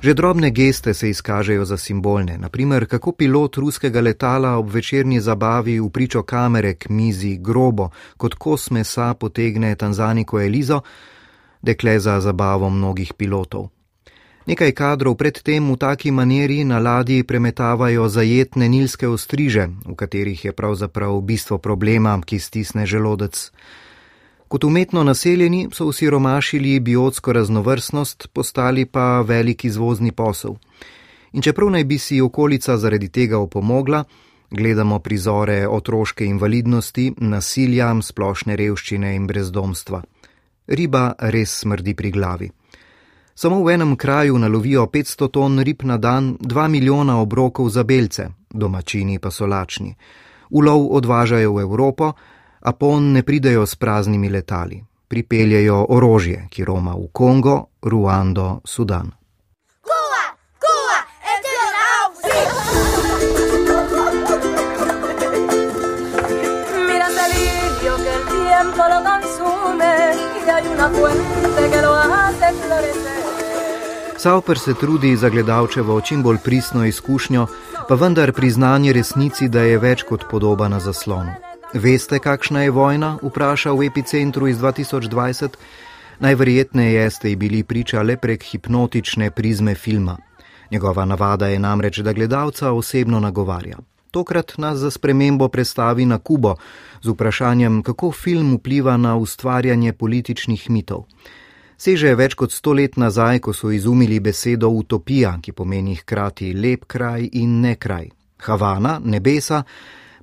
Že 0.00 0.14
drobne 0.14 0.50
geste 0.50 0.94
se 0.94 1.10
izkažejo 1.10 1.64
za 1.64 1.76
simbolne, 1.76 2.38
naprimer 2.38 2.86
kako 2.86 3.12
pilot 3.12 3.56
ruskega 3.56 4.00
letala 4.00 4.56
ob 4.56 4.70
večerni 4.70 5.20
zabavi 5.20 5.80
v 5.80 5.90
pričo 5.90 6.22
kamere 6.22 6.74
k 6.74 6.88
mizi 6.88 7.36
grobo 7.40 7.90
kot 8.16 8.34
kos 8.34 8.70
mesa 8.70 9.14
potegne 9.14 9.74
tanzaniko 9.74 10.40
Elizo, 10.40 10.80
dekle 11.62 11.98
za 12.00 12.20
zabavo 12.20 12.70
mnogih 12.70 13.14
pilotov. 13.14 13.77
Nekaj 14.48 14.72
kadrov 14.72 15.12
predtem 15.20 15.68
v 15.68 15.76
taki 15.76 16.08
maniri 16.08 16.64
na 16.64 16.80
ladji 16.80 17.20
premetavajo 17.20 18.08
zajetne 18.08 18.64
nilske 18.64 19.04
ostriže, 19.04 19.68
v 19.84 19.92
katerih 19.92 20.44
je 20.44 20.52
pravzaprav 20.56 21.20
bistvo 21.20 21.58
problema, 21.60 22.16
ki 22.16 22.38
stisne 22.40 22.86
želodec. 22.88 23.36
Kot 24.48 24.64
umetno 24.64 25.04
naseljeni 25.04 25.68
so 25.72 25.84
usiromašili 25.92 26.80
biotsko 26.80 27.32
raznovrstnost, 27.32 28.28
postali 28.32 28.86
pa 28.86 29.20
velik 29.20 29.64
izvozni 29.64 30.12
posel. 30.12 30.56
In 31.32 31.44
čeprav 31.44 31.68
naj 31.68 31.84
bi 31.84 31.98
si 31.98 32.20
okolica 32.20 32.76
zaradi 32.76 33.08
tega 33.08 33.38
opomogla, 33.38 34.04
gledamo 34.50 34.98
prizore 34.98 35.68
otroške 35.68 36.24
invalidnosti, 36.24 37.12
nasilja, 37.20 37.92
splošne 38.00 38.56
revščine 38.56 39.12
in 39.14 39.26
brezdomstva. 39.26 40.00
Riba 40.68 41.12
res 41.18 41.52
smrdi 41.60 41.94
pri 41.94 42.10
glavi. 42.10 42.50
Samo 43.38 43.62
v 43.62 43.70
enem 43.70 43.96
kraju 43.96 44.38
nalovijo 44.38 44.86
500 44.86 45.30
ton 45.30 45.58
rib 45.58 45.82
na 45.82 45.96
dan, 45.96 46.36
2 46.40 46.68
milijona 46.68 47.20
obrokov 47.20 47.68
za 47.70 47.84
belce, 47.84 48.26
domačini 48.50 49.18
pa 49.18 49.30
so 49.30 49.46
lačni. 49.46 49.94
Ulov 50.50 50.88
odvažajo 50.90 51.52
v 51.52 51.60
Evropo, 51.60 52.12
a 52.60 52.72
pon 52.72 53.12
ne 53.12 53.22
pridejo 53.22 53.66
s 53.66 53.76
praznimi 53.76 54.28
letali. 54.28 54.82
Pripeljejo 55.08 55.86
orožje, 55.88 56.48
ki 56.50 56.64
roma 56.64 56.98
v 56.98 57.06
Kongo, 57.12 57.64
Ruando, 57.82 58.60
Sudan. 58.64 59.14
Sauper 74.18 74.58
se 74.58 74.74
trudi 74.74 75.16
za 75.16 75.28
gledalčevo 75.28 76.00
čim 76.00 76.22
bolj 76.22 76.36
pristno 76.44 76.84
izkušnjo, 76.84 77.46
pa 77.88 77.94
vendar 77.94 78.32
priznanje 78.32 78.92
resnici, 78.92 79.48
da 79.48 79.62
je 79.62 79.78
več 79.78 80.02
kot 80.02 80.24
podoba 80.30 80.68
na 80.68 80.80
zaslonu. 80.80 81.30
Veste, 81.74 82.18
kakšna 82.18 82.62
je 82.62 82.70
vojna? 82.70 83.12
vprašal 83.22 83.78
v 83.78 83.86
epicentru 83.86 84.48
iz 84.48 84.58
2020. 84.58 85.54
Najverjetneje 86.18 87.10
ste 87.10 87.36
bili 87.36 87.62
priča 87.62 88.02
le 88.02 88.16
prek 88.16 88.42
hipnotične 88.42 89.30
prizme 89.30 89.74
filma. 89.74 90.16
Njegova 90.70 91.04
navada 91.04 91.46
je 91.46 91.58
namreč, 91.58 91.98
da 91.98 92.12
gledalca 92.12 92.72
osebno 92.72 93.20
nagovarja. 93.20 93.78
Tokrat 94.10 94.58
nas 94.58 94.78
za 94.78 94.90
spremembo 94.90 95.48
predstavi 95.48 96.06
na 96.06 96.18
Kubo 96.18 96.56
z 97.02 97.08
vprašanjem, 97.08 97.82
kako 97.82 98.12
film 98.12 98.56
vpliva 98.56 98.96
na 98.96 99.16
ustvarjanje 99.16 99.92
političnih 99.92 100.70
mitov. 100.70 101.04
Seže 101.78 102.16
več 102.18 102.34
kot 102.34 102.50
sto 102.50 102.72
let 102.74 102.96
nazaj, 102.98 103.38
ko 103.38 103.52
so 103.54 103.68
izumili 103.70 104.18
besedo 104.18 104.66
utopija, 104.74 105.36
ki 105.38 105.52
pomeni 105.54 105.94
hkrati 105.94 106.50
lep 106.52 106.88
kraj 106.90 107.28
in 107.38 107.60
ne 107.62 107.76
kraj. 107.78 108.08
Havana, 108.42 108.96
nebesa, 108.98 109.62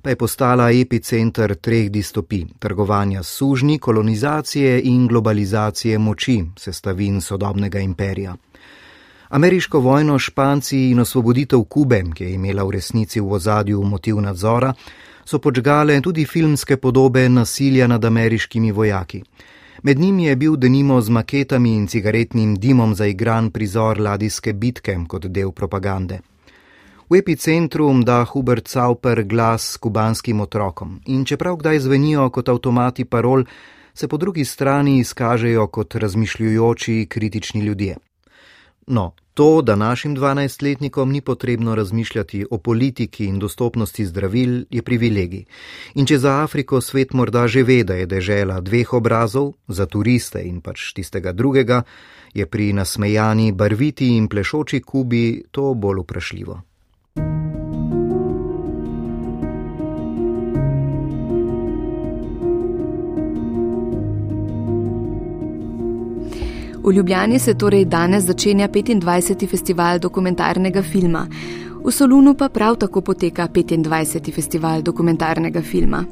pa 0.02 0.12
je 0.12 0.18
postala 0.20 0.66
epicenter 0.70 1.54
treh 1.56 1.88
distopij: 1.90 2.44
trgovanja 2.60 3.22
s 3.22 3.40
sužnji, 3.40 3.78
kolonizacije 3.78 4.82
in 4.84 5.08
globalizacije 5.08 5.98
moči, 5.98 6.36
sestavin 6.58 7.20
sodobnega 7.20 7.80
imperija. 7.80 8.36
Ameriško 9.28 9.80
vojno 9.80 10.18
Španci 10.18 10.90
in 10.90 11.00
osvoboditev 11.00 11.64
Kube, 11.64 12.02
ki 12.14 12.24
je 12.24 12.34
imela 12.34 12.64
v 12.64 12.70
resnici 12.70 13.20
v 13.20 13.32
ozadju 13.32 13.82
motiv 13.82 14.20
nadzora, 14.20 14.74
so 15.24 15.38
počgale 15.38 16.00
tudi 16.00 16.24
filmske 16.24 16.76
podobe 16.76 17.28
nasilja 17.28 17.86
nad 17.86 18.04
ameriškimi 18.04 18.72
vojaki. 18.72 19.22
Med 19.82 19.98
njimi 19.98 20.24
je 20.24 20.36
bil 20.36 20.56
denimo 20.56 21.00
z 21.00 21.10
maketami 21.10 21.74
in 21.74 21.86
cigaretnim 21.86 22.54
dimom 22.56 22.94
zaigran 22.94 23.50
prizor 23.50 24.00
ladijske 24.00 24.52
bitke 24.52 24.96
kot 25.08 25.26
del 25.26 25.52
propagande. 25.52 26.20
V 27.10 27.18
epicentru 27.18 28.02
da 28.02 28.24
Hubert 28.24 28.68
Sauper 28.68 29.22
glas 29.22 29.76
kubanskim 29.76 30.40
otrokom 30.40 31.00
in 31.06 31.24
čeprav 31.24 31.56
kdaj 31.56 31.78
zvenijo 31.78 32.30
kot 32.30 32.48
avtomati 32.48 33.04
parol, 33.04 33.44
se 33.94 34.08
po 34.08 34.16
drugi 34.16 34.44
strani 34.44 34.98
izkažejo 34.98 35.66
kot 35.66 35.94
razmišljujoči 35.94 37.06
kritični 37.08 37.60
ljudje. 37.60 37.96
No, 38.86 39.12
to, 39.36 39.62
da 39.62 39.76
našim 39.76 40.16
12-letnikom 40.16 41.12
ni 41.12 41.20
potrebno 41.20 41.74
razmišljati 41.74 42.46
o 42.50 42.58
politiki 42.58 43.24
in 43.24 43.38
dostopnosti 43.38 44.06
zdravil, 44.06 44.64
je 44.70 44.82
privilegij. 44.82 45.44
In 45.94 46.06
če 46.06 46.18
za 46.18 46.32
Afriko 46.42 46.80
svet 46.80 47.12
morda 47.12 47.44
že 47.48 47.62
ve, 47.62 47.82
da 47.84 47.94
je 48.00 48.06
dežela 48.06 48.60
dveh 48.60 48.94
obrazov, 48.96 49.52
za 49.68 49.86
turiste 49.86 50.40
in 50.40 50.62
pač 50.64 50.92
tistega 50.96 51.32
drugega, 51.32 51.82
je 52.34 52.46
pri 52.46 52.72
nasmejani, 52.72 53.52
barviti 53.52 54.08
in 54.16 54.28
plešoči 54.28 54.80
Kubi 54.80 55.42
to 55.50 55.74
bolj 55.74 56.00
vprašljivo. 56.06 56.65
V 66.86 66.92
Ljubljani 66.92 67.38
se 67.38 67.54
torej 67.54 67.84
danes 67.84 68.24
začenja 68.24 68.68
25. 68.68 69.48
festival 69.50 69.98
dokumentarnega 69.98 70.82
filma. 70.82 71.26
V 71.84 71.92
Solunu 71.92 72.34
pa 72.34 72.48
prav 72.48 72.76
tako 72.76 73.00
poteka 73.00 73.48
25. 73.48 74.34
festival 74.34 74.82
dokumentarnega 74.82 75.62
filma. 75.62 76.04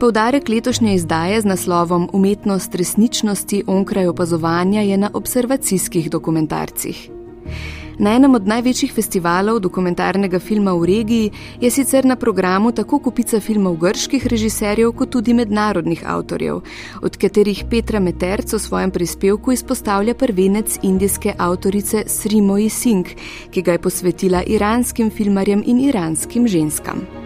Poudarek 0.00 0.48
letošnje 0.48 0.94
izdaje 0.94 1.40
z 1.40 1.44
naslovom 1.44 2.08
Umetnost 2.12 2.74
resničnosti 2.74 3.64
onkraj 3.66 4.06
opazovanja 4.06 4.80
je 4.80 4.96
na 4.96 5.10
observacijskih 5.14 6.10
dokumentarcih. 6.10 7.10
Na 7.98 8.14
enem 8.16 8.34
od 8.34 8.46
največjih 8.46 8.92
festivalov 8.92 9.60
dokumentarnega 9.62 10.38
filma 10.42 10.74
v 10.74 10.84
regiji 10.90 11.30
je 11.60 11.70
sicer 11.70 12.04
na 12.04 12.16
programu 12.16 12.72
tako 12.72 12.98
kupica 12.98 13.40
filmov 13.40 13.76
grških 13.78 14.26
režiserjev, 14.26 14.92
kot 14.92 15.10
tudi 15.14 15.34
mednarodnih 15.34 16.02
avtorjev, 16.06 16.62
od 17.02 17.16
katerih 17.16 17.64
Petra 17.70 18.00
Meterc 18.00 18.52
v 18.52 18.58
svojem 18.58 18.90
prispevku 18.90 19.52
izpostavlja 19.52 20.14
prvenec 20.14 20.78
indijske 20.82 21.34
avtorice 21.38 22.04
Srimoji 22.06 22.68
Singh, 22.68 23.14
ki 23.50 23.62
ga 23.62 23.78
je 23.78 23.82
posvetila 23.82 24.42
iranskim 24.42 25.10
filmarjem 25.10 25.62
in 25.66 25.84
iranskim 25.88 26.48
ženskam. 26.48 27.23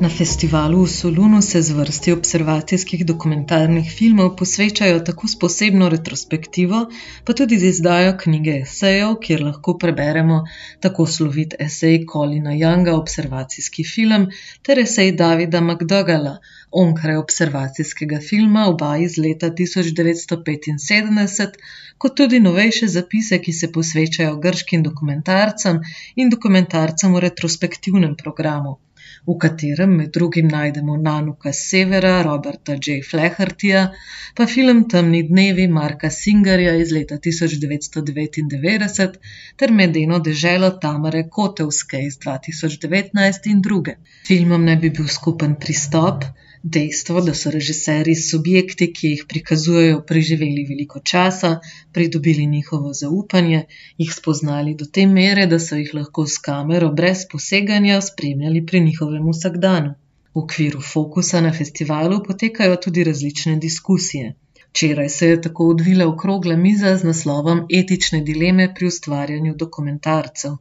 Na 0.00 0.08
festivalu 0.08 0.84
v 0.84 0.88
Solunu 0.88 1.42
se 1.42 1.60
zvrsti 1.62 2.12
observacijskih 2.12 3.02
dokumentarnih 3.06 3.90
filmov 3.96 4.30
posvečajo 4.36 5.02
tako 5.08 5.28
s 5.28 5.36
posebno 5.42 5.88
retrospektivo, 5.92 6.78
pa 7.24 7.36
tudi 7.40 7.58
z 7.60 7.68
izdajo 7.74 8.14
knjige 8.22 8.54
esejev, 8.62 9.18
kjer 9.26 9.44
lahko 9.48 9.74
preberemo 9.82 10.38
tako 10.80 11.06
slovit 11.06 11.58
esej 11.66 12.06
Kolina 12.14 12.56
Younga 12.62 12.96
Observacijski 13.02 13.84
film 13.84 14.26
ter 14.62 14.80
esej 14.86 15.12
Davida 15.20 15.60
McDougala 15.60 16.34
Onkraj 16.72 17.16
observacijskega 17.16 18.20
filma, 18.30 18.66
oba 18.72 18.96
iz 18.96 19.16
leta 19.18 19.50
1975, 19.60 21.56
kot 21.98 22.16
tudi 22.16 22.40
novejše 22.40 22.88
zapise, 22.88 23.38
ki 23.42 23.52
se 23.52 23.72
posvečajo 23.72 24.36
grškim 24.36 24.82
dokumentarcem 24.82 25.80
in 26.16 26.30
dokumentarcem 26.30 27.14
v 27.14 27.26
retrospektivnem 27.26 28.14
programu 28.16 28.78
v 29.26 29.38
katerem 29.38 29.96
med 29.96 30.10
drugim 30.14 30.48
najdemo 30.48 30.96
Nanuka 30.96 31.52
Severa, 31.52 32.22
Roberta 32.22 32.72
J. 32.72 33.02
Flehartija, 33.10 33.92
pa 34.36 34.46
film 34.46 34.88
Temni 34.88 35.22
dnevi 35.28 35.68
Marka 35.68 36.10
Singerja 36.10 36.74
iz 36.76 36.92
leta 36.92 37.18
1999 37.18 39.18
ter 39.56 39.72
Medeno 39.72 40.18
deželo 40.18 40.70
Tamare 40.84 41.28
Kotevske 41.28 42.06
iz 42.06 42.18
2019 42.26 43.50
in 43.52 43.62
druge. 43.62 43.96
Filmom 44.26 44.64
ne 44.64 44.76
bi 44.76 44.90
bil 44.90 45.08
skupen 45.08 45.54
pristop, 45.60 46.24
Dejstvo, 46.62 47.20
da 47.20 47.32
so 47.34 47.50
režiserji 47.50 48.14
subjekti, 48.14 48.86
ki 48.92 49.10
jih 49.10 49.20
prikazujejo, 49.28 50.00
preživeli 50.08 50.64
veliko 50.68 51.00
časa, 51.10 51.50
pridobili 51.92 52.44
njihovo 52.46 52.92
zaupanje, 52.92 53.62
jih 53.98 54.10
spoznali 54.14 54.74
do 54.74 54.84
te 54.84 55.06
mere, 55.06 55.46
da 55.46 55.58
so 55.58 55.78
jih 55.78 55.94
lahko 55.94 56.26
s 56.26 56.42
kamero 56.48 56.90
brez 56.98 57.22
poseganja 57.30 58.00
spremljali 58.00 58.66
pri 58.66 58.80
njihovem 58.80 59.30
vsakdanu. 59.30 59.94
V 60.34 60.42
okviru 60.42 60.80
fokusa 60.80 61.40
na 61.40 61.52
festivalu 61.52 62.20
potekajo 62.26 62.76
tudi 62.76 63.04
različne 63.04 63.56
diskusije. 63.56 64.34
Včeraj 64.68 65.08
se 65.08 65.28
je 65.28 65.40
tako 65.42 65.68
odvila 65.68 66.06
okrogla 66.08 66.56
miza 66.56 66.96
z 66.96 67.04
naslovom 67.04 67.64
Etične 67.80 68.20
dileme 68.20 68.68
pri 68.74 68.86
ustvarjanju 68.86 69.54
dokumentarcev. 69.64 70.60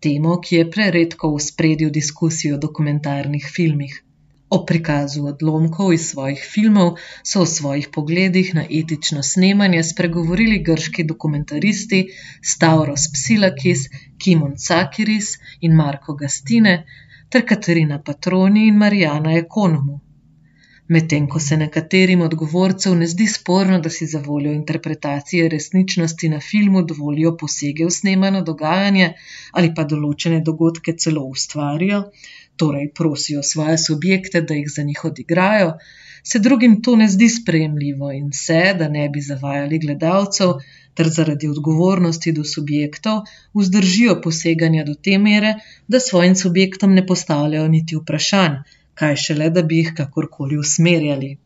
Temo, 0.00 0.40
ki 0.40 0.56
je 0.56 0.70
preredko 0.70 1.34
v 1.36 1.44
spredju 1.50 1.90
diskusij 2.00 2.56
o 2.56 2.58
dokumentarnih 2.66 3.52
filmih. 3.54 4.02
O 4.48 4.58
prikazu 4.66 5.24
odlomkov 5.26 5.92
iz 5.94 6.02
svojih 6.10 6.42
filmov 6.52 6.90
so 7.30 7.40
v 7.42 7.46
svojih 7.52 7.88
pogledih 7.94 8.52
na 8.54 8.62
etično 8.80 9.22
snemanje 9.22 9.82
spregovorili 9.88 10.60
grški 10.68 11.04
dokumentaristi 11.04 12.00
Stavros 12.52 13.08
Psilakis, 13.14 13.88
Kimon 14.22 14.54
Cakiris 14.68 15.32
in 15.60 15.74
Marko 15.74 16.14
Gastine 16.14 16.76
ter 17.28 17.46
Katarina 17.46 17.98
Patroni 17.98 18.68
in 18.68 18.78
Marijana 18.84 19.34
Ekonomu. 19.38 20.00
Medtem 20.88 21.24
ko 21.28 21.40
se 21.42 21.56
nekaterim 21.56 22.20
odgovorcev 22.22 22.92
ne 22.94 23.06
zdi 23.10 23.26
sporno, 23.26 23.78
da 23.82 23.90
si 23.90 24.06
za 24.06 24.20
voljo 24.26 24.52
interpretacije 24.52 25.48
resničnosti 25.54 26.28
na 26.28 26.38
filmu 26.40 26.82
dovolijo 26.92 27.32
posege 27.40 27.88
v 27.88 27.94
snemano 27.96 28.42
dogajanje 28.50 29.08
ali 29.52 29.72
pa 29.74 29.84
določene 29.92 30.38
dogodke 30.50 30.94
celo 31.04 31.24
ustvarijo, 31.34 32.04
torej 32.56 32.90
prosijo 32.94 33.42
svoje 33.42 33.78
subjekte, 33.78 34.42
da 34.42 34.54
jih 34.54 34.68
za 34.76 34.82
njih 34.82 35.04
odigrajo, 35.04 35.72
se 36.24 36.38
drugim 36.38 36.82
to 36.82 36.96
ne 36.96 37.08
zdi 37.08 37.28
sprejemljivo 37.28 38.10
in 38.12 38.32
se, 38.32 38.74
da 38.78 38.88
ne 38.88 39.08
bi 39.08 39.20
zavajali 39.20 39.78
gledalcev, 39.78 40.56
ter 40.94 41.08
zaradi 41.08 41.48
odgovornosti 41.48 42.32
do 42.32 42.44
subjektov, 42.44 43.20
vzdržijo 43.54 44.20
poseganja 44.22 44.84
do 44.84 44.94
te 44.94 45.18
mere, 45.18 45.54
da 45.88 46.00
svojim 46.00 46.34
subjektom 46.36 46.94
ne 46.94 47.06
postavljajo 47.06 47.68
niti 47.68 47.96
vprašanj, 47.96 48.56
kaj 48.94 49.16
šele, 49.16 49.50
da 49.50 49.62
bi 49.62 49.82
jih 49.82 49.92
kakorkoli 49.96 50.58
usmerjali. 50.58 51.36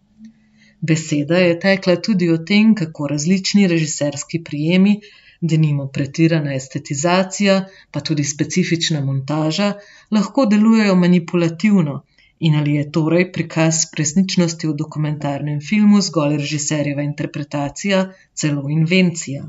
Beseda 0.81 1.39
je 1.39 1.59
tekla 1.61 1.97
tudi 1.97 2.31
o 2.31 2.39
tem, 2.39 2.75
kako 2.75 3.07
različni 3.07 3.67
režiserski 3.69 4.45
prijemi 4.45 5.01
denimo 5.41 5.87
pretirana 5.89 6.55
estetizacija, 6.55 7.65
pa 7.91 8.01
tudi 8.01 8.25
specifična 8.25 9.01
montaža, 9.01 9.73
lahko 10.11 10.47
delujejo 10.47 10.95
manipulativno 10.95 12.03
in 12.41 12.55
ali 12.57 12.75
je 12.75 12.91
torej 12.93 13.33
prikaz 13.33 13.81
resničnosti 13.99 14.69
v 14.69 14.75
dokumentarnem 14.75 15.61
filmu 15.61 16.01
zgolj 16.01 16.37
režiserjeva 16.37 17.03
interpretacija, 17.03 18.13
celo 18.35 18.69
invencija. 18.71 19.49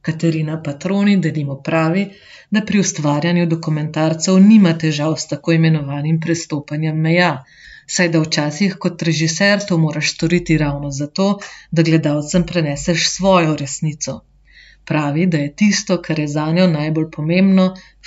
Katarina 0.00 0.62
Patroni 0.62 1.16
denimo 1.16 1.56
pravi, 1.62 2.04
da 2.50 2.60
pri 2.60 2.80
ustvarjanju 2.80 3.46
dokumentarcev 3.46 4.38
nima 4.44 4.74
težav 4.78 5.16
s 5.16 5.28
tako 5.32 5.52
imenovanim 5.52 6.20
prestopanjem 6.20 7.00
meja, 7.08 7.32
saj 7.86 8.08
da 8.08 8.20
včasih 8.20 8.76
kot 8.84 9.02
režiser 9.02 9.66
to 9.68 9.78
moraš 9.78 10.14
storiti 10.14 10.58
ravno 10.58 10.90
zato, 10.90 11.38
da 11.70 11.82
gledalcem 11.82 12.46
preneseš 12.46 13.08
svojo 13.10 13.56
resnico. 13.56 14.20
Pravi, 14.88 15.26
da 15.26 15.38
je 15.38 15.54
tisto, 15.62 15.96
kar 16.02 16.18
je 16.18 16.28
za 16.34 16.46
njo 16.52 16.66
najbolj 16.72 17.10
pomembno, 17.16 17.64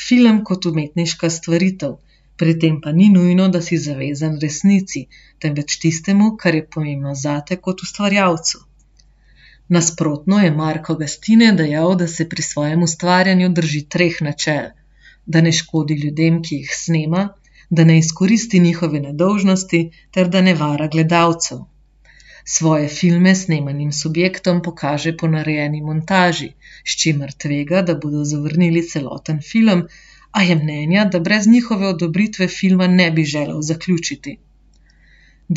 film 0.08 0.40
kot 0.50 0.66
umetniška 0.66 1.30
stvaritev, 1.30 1.92
pri 2.42 2.56
tem 2.60 2.80
pa 2.82 2.92
ni 2.92 3.10
nujno, 3.14 3.48
da 3.56 3.62
si 3.62 3.78
zavezan 3.78 4.40
resnici, 4.42 5.06
temveč 5.40 5.78
tistemu, 5.84 6.32
kar 6.42 6.58
je 6.58 6.66
pomembno 6.76 7.14
zate 7.24 7.58
kot 7.68 7.84
ustvarjalcu. 7.86 8.64
Nasprotno 9.78 10.40
je 10.44 10.52
Marko 10.52 10.96
Gastine 10.96 11.52
dejal, 11.60 11.94
da 11.96 12.08
se 12.08 12.30
pri 12.30 12.44
svojem 12.44 12.82
ustvarjanju 12.84 13.50
drži 13.60 13.84
treh 13.96 14.18
načel: 14.22 14.74
da 15.26 15.42
ne 15.42 15.52
škodi 15.52 15.96
ljudem, 16.02 16.42
ki 16.44 16.64
jih 16.64 16.74
snema, 16.76 17.22
da 17.70 17.84
ne 17.84 17.98
izkoristi 17.98 18.60
njihove 18.60 19.00
nedolžnosti, 19.00 19.84
ter 20.12 20.30
da 20.30 20.42
ne 20.42 20.56
vara 20.64 20.88
gledalcev. 20.88 21.62
Svoje 22.46 22.88
filme 22.88 23.36
snemanim 23.36 23.92
subjektom 23.92 24.62
pokaže 24.62 25.18
po 25.18 25.28
narejeni 25.28 25.82
montaži, 25.82 26.54
s 26.86 26.98
čimer 27.02 27.32
tvega, 27.32 27.82
da 27.82 27.96
bodo 27.96 28.24
zavrnili 28.24 28.88
celoten 28.88 29.42
film, 29.42 29.84
a 30.32 30.44
je 30.44 30.56
mnenja, 30.56 31.06
da 31.06 31.20
brez 31.20 31.48
njihove 31.48 31.88
odobritve 31.88 32.48
filma 32.48 32.88
ne 32.88 33.12
bi 33.12 33.24
želel 33.24 33.62
zaključiti. 33.62 34.38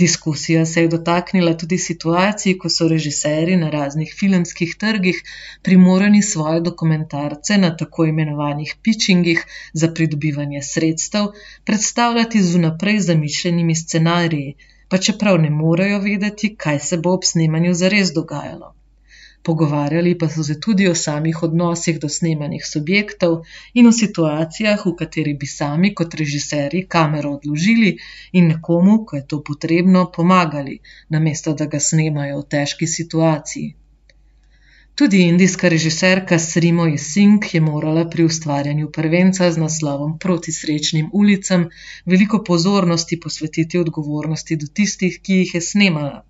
Diskusija 0.03 0.66
se 0.66 0.83
je 0.83 0.88
dotaknila 0.88 1.53
tudi 1.57 1.77
situacij, 1.79 2.57
ko 2.59 2.68
so 2.77 2.88
režiserji 2.92 3.57
na 3.57 3.68
raznih 3.70 4.14
filmskih 4.20 4.73
trgih 4.79 5.20
primorani 5.62 6.23
svoje 6.23 6.61
dokumentarce 6.61 7.59
na 7.59 7.70
tako 7.77 8.07
imenovanih 8.11 8.75
pitchingih 8.83 9.44
za 9.73 9.92
pridobivanje 9.94 10.62
sredstev 10.62 11.29
predstavljati 11.64 12.42
z 12.42 12.57
vnaprej 12.57 13.01
zamišljenimi 13.01 13.75
scenariji, 13.75 14.57
pa 14.94 14.98
čeprav 14.98 15.40
ne 15.42 15.48
morejo 15.50 15.98
vedeti, 15.98 16.48
kaj 16.57 16.76
se 16.78 16.96
bo 17.04 17.12
ob 17.18 17.24
snemanju 17.26 17.72
zares 17.74 18.12
dogajalo. 18.14 18.68
Pogovarjali 19.42 20.12
pa 20.18 20.28
so 20.28 20.44
se 20.48 20.54
tudi 20.66 20.87
o 20.88 20.94
samih 20.94 21.42
odnosih 21.42 21.98
do 22.04 22.09
snemanih 22.09 22.68
subjektov 22.68 23.35
in 23.74 23.90
o 23.90 23.92
situacijah, 23.92 24.87
v 24.87 24.94
kateri 25.00 25.35
bi 25.40 25.50
sami 25.50 25.90
kot 25.94 26.14
režiserji 26.14 26.87
kamero 26.96 27.35
odložili 27.40 27.96
in 28.33 28.46
nekomu, 28.52 29.00
ko 29.04 29.16
je 29.16 29.26
to 29.26 29.42
potrebno, 29.48 30.04
pomagali, 30.16 30.78
namesto 31.09 31.54
da 31.54 31.66
ga 31.66 31.80
snemajo 31.80 32.38
v 32.44 32.48
težki 32.57 32.87
situaciji. 32.87 33.74
Tudi 34.94 35.22
indijska 35.22 35.68
režiserka 35.68 36.38
Srimo 36.38 36.85
Jesink 36.87 37.54
je 37.54 37.61
morala 37.61 38.04
pri 38.11 38.24
ustvarjanju 38.24 38.90
prvenca 38.92 39.52
z 39.52 39.59
naslovom 39.59 40.18
Proti 40.18 40.52
srečnim 40.52 41.09
ulicam 41.12 41.64
veliko 42.04 42.38
pozornosti 42.44 43.18
posvetiti 43.20 43.78
odgovornosti 43.78 44.57
do 44.57 44.66
tistih, 44.66 45.16
ki 45.22 45.38
jih 45.38 45.54
je 45.54 45.61
snemala. 45.61 46.20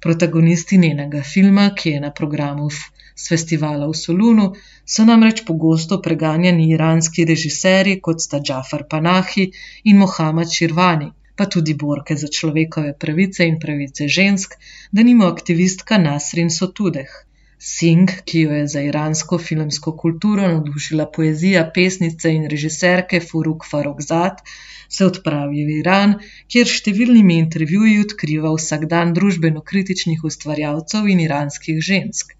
Protagonisti 0.00 0.78
njenega 0.78 1.22
filma, 1.22 1.70
ki 1.78 1.94
je 1.94 2.00
na 2.00 2.10
programu 2.18 2.68
s 2.70 3.28
festivala 3.28 3.88
v 3.88 3.96
Solunu, 4.00 4.44
so 4.84 5.06
namreč 5.08 5.40
pogosto 5.46 5.98
preganjani 6.08 6.66
iranski 6.74 7.24
režiserji, 7.24 8.00
kot 8.00 8.20
sta 8.20 8.42
Džafar 8.50 8.84
Panahi 8.90 9.46
in 9.84 10.02
Mohamed 10.02 10.52
Širvani, 10.58 11.08
pa 11.36 11.48
tudi 11.56 11.74
borke 11.84 12.16
za 12.16 12.28
človekove 12.28 12.92
pravice 13.06 13.48
in 13.48 13.56
pravice 13.64 14.10
žensk, 14.18 14.58
da 14.92 15.06
nima 15.10 15.32
aktivistka 15.32 15.98
Nasrin 16.04 16.52
Sotudeh. 16.58 17.16
Singh, 17.58 18.12
ki 18.24 18.40
jo 18.40 18.52
je 18.54 18.66
za 18.70 18.80
iransko 18.86 19.36
filmsko 19.38 19.92
kulturo 20.02 20.46
navdušila 20.48 21.06
poezija 21.14 21.64
pesnice 21.74 22.30
in 22.34 22.44
režiserke 22.50 23.20
Furuk 23.20 23.64
Farokzad, 23.70 24.42
se 24.88 25.06
odpravi 25.06 25.64
v 25.66 25.78
Iran, 25.80 26.14
kjer 26.46 26.70
številnimi 26.70 27.38
intervjuji 27.42 27.96
odkriva 28.04 28.52
vsakdan 28.54 29.14
družbeno 29.16 29.62
kritičnih 29.70 30.22
ustvarjalcev 30.30 31.08
in 31.14 31.24
iranskih 31.24 31.80
žensk. 31.88 32.30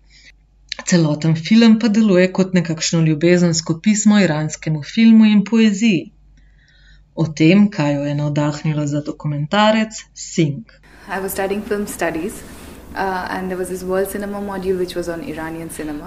Celoten 0.86 1.34
film 1.48 1.80
pa 1.82 1.90
deluje 1.90 2.28
kot 2.38 2.54
nekakšno 2.54 3.02
ljubezensko 3.08 3.80
pismo 3.82 4.20
iranskemu 4.22 4.84
filmu 4.92 5.26
in 5.32 5.42
poeziji. 5.50 6.12
O 7.18 7.26
tem, 7.26 7.66
kaj 7.74 7.96
jo 7.96 8.06
je 8.06 8.14
navdahnilo 8.14 8.86
za 8.86 9.02
dokumentarec, 9.10 9.98
Singh. 10.14 10.78
I 11.08 11.18
was 11.18 11.34
studying 11.34 11.66
film 11.66 11.88
studies 11.88 12.38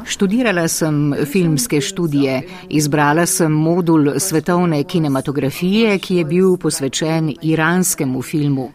Študirala 0.06 0.68
sem 0.68 1.16
filmske 1.26 1.82
študije, 1.82 2.42
izbrala 2.70 3.26
sem 3.26 3.52
modul 3.52 4.20
svetovne 4.20 4.84
kinematografije, 4.84 5.98
ki 6.00 6.16
je 6.16 6.26
bil 6.26 6.58
posvečen 6.58 7.34
iranskemu 7.42 8.22
filmu. 8.22 8.72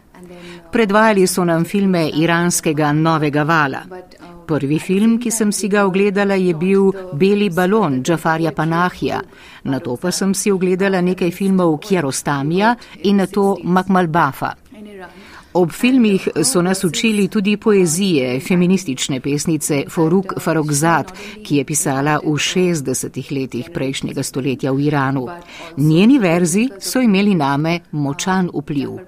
Predvajali 0.71 1.27
so 1.27 1.45
nam 1.45 1.65
filme 1.65 2.09
iranskega 2.09 2.91
novega 2.91 3.43
vala. 3.43 3.83
Prvi 4.47 4.79
film, 4.79 5.17
ki 5.19 5.31
sem 5.31 5.51
si 5.51 5.67
ga 5.67 5.85
ogledala, 5.85 6.35
je 6.35 6.53
bil 6.55 6.91
Beli 7.13 7.49
balon 7.49 8.01
Džafarja 8.03 8.51
Panahija, 8.51 9.21
na 9.63 9.79
to 9.79 9.97
pa 10.01 10.11
sem 10.11 10.33
si 10.33 10.51
ogledala 10.51 11.01
nekaj 11.01 11.31
filmov 11.31 11.77
Kjerostamija 11.83 12.75
in 13.03 13.17
na 13.17 13.27
to 13.27 13.57
Makmalbafa. 13.63 14.53
Ob 15.57 15.71
filmih 15.71 16.27
so 16.43 16.61
nas 16.61 16.83
učili 16.83 17.27
tudi 17.27 17.57
poezije 17.57 18.39
feministične 18.39 19.19
pesnice 19.19 19.83
Foruk 19.89 20.33
Farokzad, 20.39 21.11
ki 21.45 21.55
je 21.55 21.63
pisala 21.65 22.19
v 22.23 22.35
60-ih 22.37 23.31
letih 23.31 23.71
prejšnjega 23.73 24.23
stoletja 24.23 24.71
v 24.71 24.85
Iranu. 24.85 25.25
Njeni 25.77 26.19
verzi 26.19 26.67
so 26.79 27.01
imeli 27.01 27.33
name 27.35 27.79
močan 27.91 28.51
vpliv. 28.53 28.99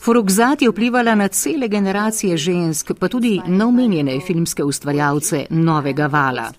Forokzad 0.00 0.62
je 0.62 0.70
vplivala 0.70 1.14
na 1.14 1.28
cele 1.28 1.68
generacije 1.68 2.36
žensk, 2.36 2.92
pa 2.98 3.08
tudi 3.08 3.40
na 3.46 3.68
omenjene 3.68 4.20
filmske 4.20 4.64
ustvarjalce 4.64 5.46
novega 5.50 6.06
vala. 6.06 6.52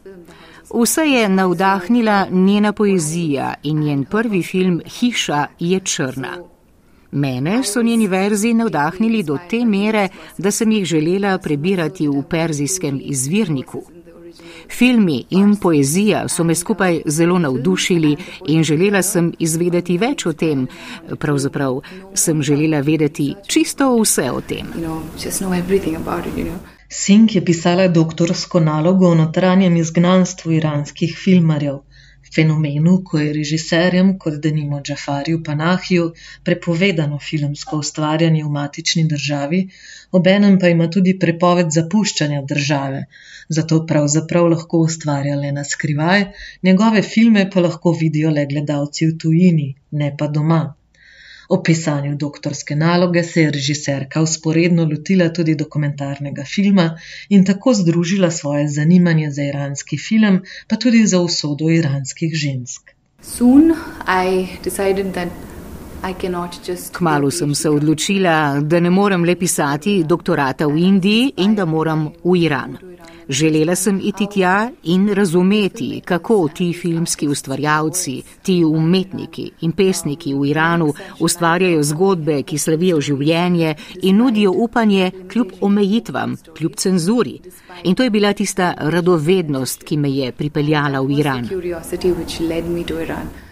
Vse 0.74 1.02
je 1.02 1.30
navdahnila 1.30 2.28
njena 2.32 2.74
poezija 2.74 3.54
in 3.64 3.80
njen 3.80 4.06
prvi 4.06 4.44
film 4.44 4.82
Hiša 4.86 5.48
je 5.60 5.80
črna. 5.80 6.55
Mene 7.16 7.64
so 7.64 7.82
njeni 7.82 8.08
verzi 8.08 8.54
navdahnili 8.54 9.24
do 9.24 9.38
te 9.50 9.66
mere, 9.66 10.10
da 10.38 10.52
sem 10.52 10.72
jih 10.72 10.86
želela 10.86 11.38
prebirati 11.38 12.08
v 12.08 12.24
perzijskem 12.30 13.00
izvirniku. 13.04 13.84
Filmi 14.78 15.26
in 15.30 15.56
poezija 15.56 16.28
so 16.28 16.44
me 16.44 16.56
skupaj 16.56 17.02
zelo 17.06 17.40
navdušili 17.40 18.16
in 18.48 18.64
želela 18.64 19.02
sem 19.02 19.32
izvedeti 19.40 19.98
več 19.98 20.26
o 20.26 20.34
tem. 20.34 20.68
Pravzaprav 21.20 21.80
sem 22.14 22.44
želela 22.44 22.80
vedeti 22.80 23.34
čisto 23.48 23.90
vse 24.02 24.32
o 24.32 24.42
tem. 24.42 24.68
Sink 26.90 27.36
je 27.36 27.46
pisala 27.46 27.88
doktorsko 27.88 28.60
nalogo 28.60 29.08
o 29.08 29.16
notranjem 29.16 29.76
izgnanstvu 29.78 30.52
iranskih 30.52 31.16
filmarjev 31.24 31.80
fenomenu, 32.36 32.96
ko 33.08 33.20
je 33.20 33.34
režiserjem, 33.34 34.12
kot 34.20 34.40
denimo 34.46 34.82
Džafarju 34.82 35.42
Panahiju, 35.44 36.12
prepovedano 36.44 37.20
filmsko 37.30 37.80
ustvarjanje 37.84 38.44
v 38.44 38.52
matični 38.58 39.06
državi, 39.14 39.62
obenem 40.12 40.60
pa 40.60 40.72
ima 40.74 40.90
tudi 40.98 41.18
prepoved 41.20 41.74
zapuščanja 41.78 42.42
države, 42.54 43.04
zato 43.60 43.82
pravzaprav 43.92 44.50
lahko 44.56 44.86
ustvarja 44.88 45.36
le 45.42 45.52
na 45.52 45.64
skrivaj, 45.64 46.26
njegove 46.64 47.02
filme 47.02 47.50
pa 47.54 47.68
lahko 47.68 47.98
vidijo 48.02 48.34
le 48.40 48.48
gledalci 48.54 49.12
v 49.12 49.18
tujini, 49.26 49.70
ne 49.92 50.16
pa 50.18 50.28
doma. 50.28 50.64
O 51.50 51.62
pisanju 51.64 52.16
doktorske 52.16 52.76
naloge 52.76 53.24
se 53.24 53.42
je 53.42 53.52
režiserka 53.52 54.22
usporedno 54.22 54.86
lotila 54.86 55.30
tudi 55.30 55.56
dokumentarnega 55.56 56.44
filma 56.44 56.98
in 57.30 57.46
tako 57.46 57.74
združila 57.74 58.32
svoje 58.32 58.68
zanimanje 58.68 59.32
za 59.32 59.44
iranski 59.44 59.98
film, 59.98 60.42
pa 60.68 60.76
tudi 60.76 61.06
za 61.06 61.20
usodo 61.20 61.70
iranskih 61.70 62.34
žensk. 62.34 62.92
Kmalu 66.92 67.32
sem 67.32 67.56
se 67.56 67.70
odločila, 67.70 68.60
da 68.62 68.80
ne 68.80 68.90
morem 68.90 69.24
le 69.24 69.36
pisati 69.36 70.04
doktorata 70.04 70.68
v 70.68 70.78
Indiji 70.78 71.32
in 71.38 71.56
da 71.56 71.66
moram 71.66 72.12
v 72.24 72.38
Iran. 72.38 72.95
Želela 73.30 73.76
sem 73.76 74.00
iti 74.04 74.28
tja 74.34 74.70
in 74.84 75.08
razumeti, 75.14 76.02
kako 76.06 76.48
ti 76.56 76.74
filmski 76.74 77.28
ustvarjalci, 77.28 78.22
ti 78.44 78.64
umetniki 78.66 79.52
in 79.62 79.72
pesniki 79.72 80.34
v 80.34 80.46
Iranu 80.50 80.94
ustvarjajo 81.20 81.84
zgodbe, 81.84 82.44
ki 82.44 82.58
slavijo 82.58 83.02
življenje 83.02 83.76
in 84.02 84.18
nudijo 84.18 84.52
upanje 84.52 85.12
kljub 85.32 85.52
omejitvam, 85.62 86.36
kljub 86.58 86.76
cenzuri. 86.76 87.40
In 87.84 87.96
to 87.96 88.04
je 88.04 88.10
bila 88.10 88.34
tista 88.34 88.74
radovednost, 88.78 89.84
ki 89.84 89.98
me 89.98 90.10
je 90.10 90.32
pripeljala 90.32 91.02
v 91.02 91.20
Iran. 91.20 91.50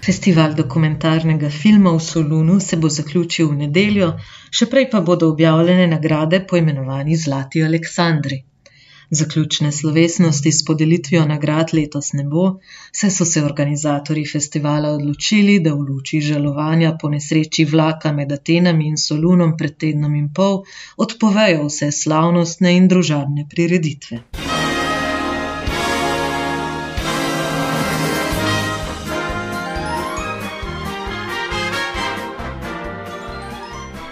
Festival 0.05 0.53
dokumentarnega 0.53 1.49
filma 1.49 1.91
v 1.91 1.99
Solunu 1.99 2.59
se 2.59 2.77
bo 2.77 2.89
zaključil 2.89 3.49
v 3.49 3.61
nedeljo, 3.65 4.13
še 4.51 4.69
prej 4.69 4.89
pa 4.91 5.01
bodo 5.01 5.29
objavljene 5.33 5.87
nagrade 5.87 6.45
poimenovani 6.49 7.15
Zlati 7.17 7.63
Aleksandri. 7.63 8.43
Zaključne 9.13 9.71
slovesnosti 9.71 10.51
s 10.51 10.65
podelitvijo 10.65 11.25
nagrad 11.25 11.73
letos 11.73 12.13
ne 12.13 12.23
bo, 12.23 12.45
saj 12.91 13.11
so 13.11 13.25
se 13.25 13.43
organizatorji 13.45 14.25
festivala 14.31 14.89
odločili, 14.89 15.59
da 15.59 15.73
v 15.73 15.85
luči 15.89 16.21
žalovanja 16.21 16.95
po 17.01 17.11
nesreči 17.13 17.65
vlaka 17.65 18.11
med 18.11 18.31
Atenami 18.31 18.87
in 18.87 18.97
Solunom 18.97 19.53
pred 19.57 19.77
tednom 19.77 20.15
in 20.15 20.31
pol 20.33 20.63
odpovejo 20.97 21.69
vse 21.69 21.91
slavnostne 21.91 22.73
in 22.77 22.89
družabne 22.89 23.47
prireditve. 23.55 24.52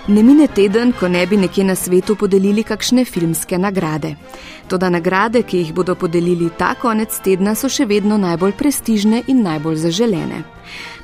Ne 0.08 0.24
mine 0.24 0.48
teden, 0.48 0.94
ko 1.00 1.08
ne 1.08 1.26
bi 1.28 1.38
nekje 1.38 1.64
na 1.64 1.76
svetu 1.76 2.16
podelili 2.16 2.64
kakšne 2.64 3.04
filmske 3.06 3.58
nagrade. 3.58 4.16
Toda 4.68 4.90
nagrade, 4.90 5.44
ki 5.44 5.58
jih 5.58 5.74
bodo 5.78 5.96
podelili 5.96 6.50
ta 6.58 6.74
konec 6.76 7.20
tedna, 7.22 7.54
so 7.56 7.70
še 7.70 7.86
vedno 7.86 8.18
najbolj 8.18 8.56
prestižne 8.58 9.22
in 9.28 9.44
najbolj 9.46 9.78
zaželene. 9.84 10.42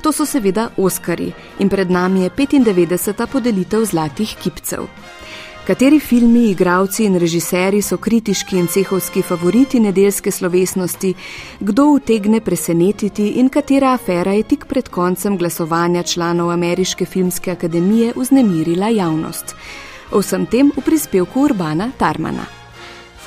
To 0.02 0.10
so 0.12 0.26
seveda 0.26 0.70
Oskari 0.76 1.30
in 1.58 1.70
pred 1.70 1.90
nami 1.90 2.26
je 2.26 2.30
95. 2.30 3.26
podelitev 3.30 3.86
zlatih 3.86 4.34
kipcev. 4.42 4.88
Kateri 5.68 6.00
filmi, 6.00 6.50
igravci 6.50 7.04
in 7.04 7.18
režiserji 7.20 7.82
so 7.82 7.98
kritiški 8.00 8.56
in 8.56 8.70
cehovski 8.72 9.20
favoriti 9.22 9.80
nedeljske 9.80 10.30
slovesnosti, 10.32 11.10
kdo 11.60 11.84
utegne 11.92 12.40
presenetiti 12.40 13.26
in 13.42 13.50
katera 13.52 13.92
afera 13.92 14.32
je 14.32 14.46
tik 14.48 14.64
pred 14.64 14.88
koncem 14.88 15.36
glasovanja 15.36 16.02
članov 16.02 16.50
Ameriške 16.50 17.04
filmske 17.04 17.50
akademije 17.50 18.14
vznemirila 18.16 18.88
javnost. 18.88 19.56
O 20.12 20.24
vsem 20.24 20.46
tem 20.46 20.72
v 20.76 20.80
prispevku 20.80 21.44
Urbana 21.50 21.90
Tarmana. 21.98 22.57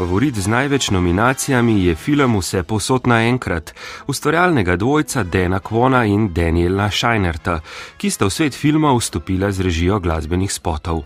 Favorit 0.01 0.35
z 0.35 0.47
največ 0.47 0.89
nominacijami 0.89 1.85
je 1.85 1.95
film 1.95 2.39
Vse 2.39 2.63
posod 2.63 3.05
naenkrat, 3.07 3.73
ustvarjalnega 4.07 4.75
dvojca 4.75 5.23
Dana 5.23 5.59
Kvona 5.59 6.05
in 6.05 6.33
Daniela 6.33 6.87
Scheinerta, 6.89 7.59
ki 8.01 8.09
sta 8.09 8.25
v 8.25 8.33
svet 8.33 8.57
filma 8.57 8.95
vstopila 8.97 9.51
z 9.51 9.61
režijo 9.61 9.99
glasbenih 10.01 10.49
spotov. 10.49 11.03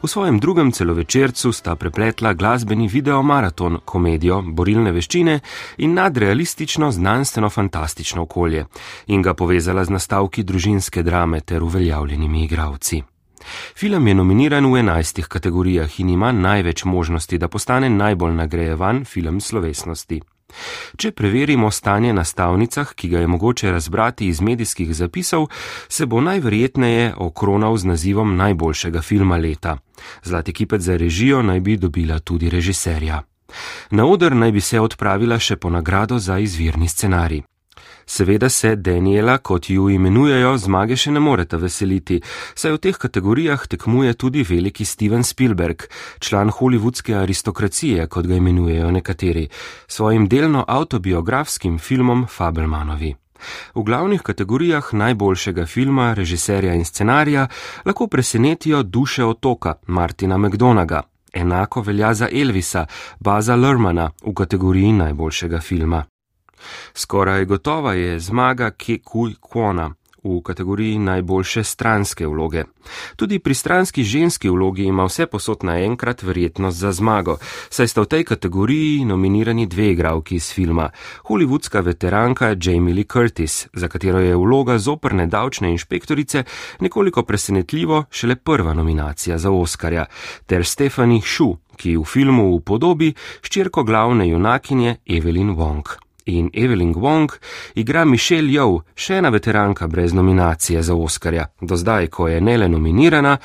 V 0.00 0.08
svojem 0.08 0.40
drugem 0.40 0.72
celovečercu 0.72 1.52
sta 1.52 1.76
prepletla 1.76 2.32
glasbeni 2.32 2.88
videomaraton, 2.88 3.82
komedijo, 3.84 4.40
borilne 4.40 4.96
veščine 4.96 5.40
in 5.84 5.92
nadrealistično 6.00 6.88
znanstveno-fantastično 6.88 8.24
okolje 8.24 8.64
in 9.12 9.20
ga 9.22 9.36
povezala 9.36 9.84
z 9.84 9.92
nastavki 9.92 10.42
družinske 10.42 11.02
drame 11.02 11.44
ter 11.44 11.62
uveljavljenimi 11.62 12.44
igravci. 12.48 13.17
Film 13.76 14.08
je 14.08 14.14
nominiran 14.14 14.66
v 14.72 14.78
enajstih 14.78 15.26
kategorijah 15.26 16.00
in 16.00 16.10
ima 16.10 16.32
največ 16.32 16.84
možnosti, 16.84 17.38
da 17.38 17.48
postane 17.48 17.90
najbolj 17.90 18.34
nagrajevan 18.34 19.04
film 19.04 19.40
slovesnosti. 19.40 20.20
Če 20.96 21.10
preverimo 21.12 21.70
stanje 21.70 22.12
na 22.16 22.24
stavnicah, 22.24 22.94
ki 22.94 23.08
ga 23.08 23.20
je 23.20 23.26
mogoče 23.26 23.72
razbrati 23.72 24.28
iz 24.28 24.40
medijskih 24.40 24.94
zapisov, 24.94 25.48
se 25.88 26.06
bo 26.06 26.20
najverjetneje 26.20 27.14
okronal 27.16 27.76
z 27.76 27.84
nazivom 27.84 28.36
najboljšega 28.36 29.02
filma 29.02 29.36
leta. 29.36 29.76
Zlati 30.22 30.52
kipec 30.52 30.82
za 30.82 30.96
režijo 30.96 31.42
naj 31.42 31.60
bi 31.60 31.76
dobila 31.76 32.18
tudi 32.18 32.50
režiserja. 32.50 33.22
Na 33.90 34.04
oder 34.06 34.36
naj 34.36 34.52
bi 34.52 34.60
se 34.60 34.80
odpravila 34.80 35.38
še 35.38 35.56
po 35.56 35.70
nagrado 35.70 36.18
za 36.18 36.38
izvirni 36.38 36.88
scenarij. 36.88 37.42
Seveda 38.06 38.48
se 38.48 38.76
Daniela, 38.76 39.38
kot 39.38 39.70
ju 39.70 39.90
imenujejo, 39.90 40.56
zmage 40.58 40.96
še 40.96 41.12
ne 41.12 41.20
morete 41.20 41.60
veseliti, 41.60 42.20
saj 42.54 42.72
v 42.76 42.82
teh 42.86 42.98
kategorijah 42.98 43.66
tekmuje 43.68 44.14
tudi 44.14 44.42
veliki 44.48 44.84
Steven 44.84 45.24
Spielberg, 45.24 45.84
član 46.18 46.50
hollywoodske 46.50 47.16
aristokracije, 47.20 48.06
kot 48.06 48.26
ga 48.26 48.40
imenujejo 48.40 48.90
nekateri, 48.90 49.48
svojim 49.86 50.28
delno 50.28 50.64
autobiografskim 50.68 51.78
filmom 51.78 52.26
Fabelmanovi. 52.26 53.14
V 53.74 53.82
glavnih 53.82 54.22
kategorijah 54.22 54.88
najboljšega 54.92 55.66
filma, 55.66 56.14
režiserja 56.14 56.74
in 56.74 56.84
scenarija 56.84 57.46
lahko 57.84 58.06
presenetijo 58.06 58.82
duše 58.82 59.24
otoka 59.24 59.74
Martina 59.86 60.38
McDonaga. 60.38 61.02
Enako 61.32 61.80
velja 61.80 62.14
za 62.14 62.28
Elvisa, 62.32 62.86
Baza 63.20 63.56
Lermana 63.56 64.10
v 64.26 64.34
kategoriji 64.34 64.92
najboljšega 64.92 65.60
filma. 65.60 66.04
Skoraj 66.94 67.44
gotova 67.44 67.94
je 67.94 68.20
zmaga 68.20 68.70
Kekuj 68.70 69.34
Kwona 69.40 69.92
v 70.24 70.42
kategoriji 70.42 70.98
najboljše 70.98 71.64
stranske 71.64 72.26
vloge. 72.26 72.64
Tudi 73.16 73.38
pri 73.38 73.54
stranski 73.54 74.04
ženski 74.04 74.50
vlogi 74.50 74.84
ima 74.84 75.04
vse 75.04 75.26
posod 75.26 75.64
naenkrat 75.64 76.22
verjetnost 76.22 76.78
za 76.78 76.92
zmago, 76.92 77.36
saj 77.70 77.88
sta 77.88 78.00
v 78.00 78.06
tej 78.06 78.24
kategoriji 78.24 79.04
nominirani 79.04 79.66
dve 79.66 79.92
igralki 79.92 80.36
iz 80.36 80.52
filma. 80.52 80.90
Hollywoodska 81.28 81.84
veteranka 81.84 82.56
Jamie 82.62 82.94
Lee 82.94 83.04
Curtis, 83.12 83.66
za 83.72 83.88
katero 83.88 84.18
je 84.18 84.36
vloga 84.36 84.78
zoprne 84.78 85.26
davčne 85.26 85.70
inšpektorice 85.70 86.44
nekoliko 86.80 87.22
presenetljivo 87.22 88.04
šele 88.10 88.36
prva 88.36 88.74
nominacija 88.74 89.38
za 89.38 89.50
Oskarja, 89.50 90.04
ter 90.46 90.64
Stephanie 90.64 91.20
Shu, 91.22 91.56
ki 91.76 91.96
v 91.96 92.04
filmu 92.04 92.56
v 92.56 92.60
podobi 92.60 93.14
ščirko 93.42 93.84
glavne 93.84 94.28
junakinje 94.28 94.96
Evelyn 95.06 95.54
Wong 95.56 96.07
in 96.28 96.50
Evelyn 96.52 96.94
Wong 96.94 97.32
igra 97.74 98.04
Michelle 98.04 98.52
Yeoh, 98.52 98.84
še 98.94 99.18
ena 99.18 99.32
veteranka 99.34 99.88
brez 99.88 100.14
nominacije 100.14 100.82
za 100.82 100.94
Oskarja, 100.94 101.48
do 101.60 101.76
zdaj, 101.76 102.08
ko 102.12 102.28
je 102.28 102.40
ne 102.40 102.56
le 102.58 102.68
nominirana, 102.68 103.38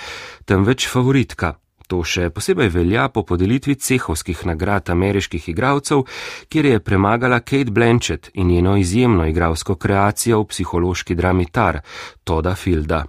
temveč 0.45 0.87
favoritka. 0.91 1.55
To 1.87 2.01
še 2.07 2.29
posebej 2.33 2.71
velja 2.73 3.09
po 3.13 3.25
podelitvi 3.27 3.75
cehovskih 3.75 4.45
nagrad 4.49 4.89
ameriških 4.89 5.49
igralcev, 5.51 6.05
kjer 6.49 6.65
je 6.71 6.83
premagala 6.83 7.39
Kate 7.39 7.71
Blanchett 7.71 8.31
in 8.33 8.47
njeno 8.47 8.77
izjemno 8.77 9.27
igralsko 9.27 9.75
kreacijo 9.75 10.41
v 10.41 10.51
psihološki 10.53 11.15
drami 11.15 11.51
Tar, 11.51 11.81
Toda 12.23 12.55
Filda. 12.55 13.03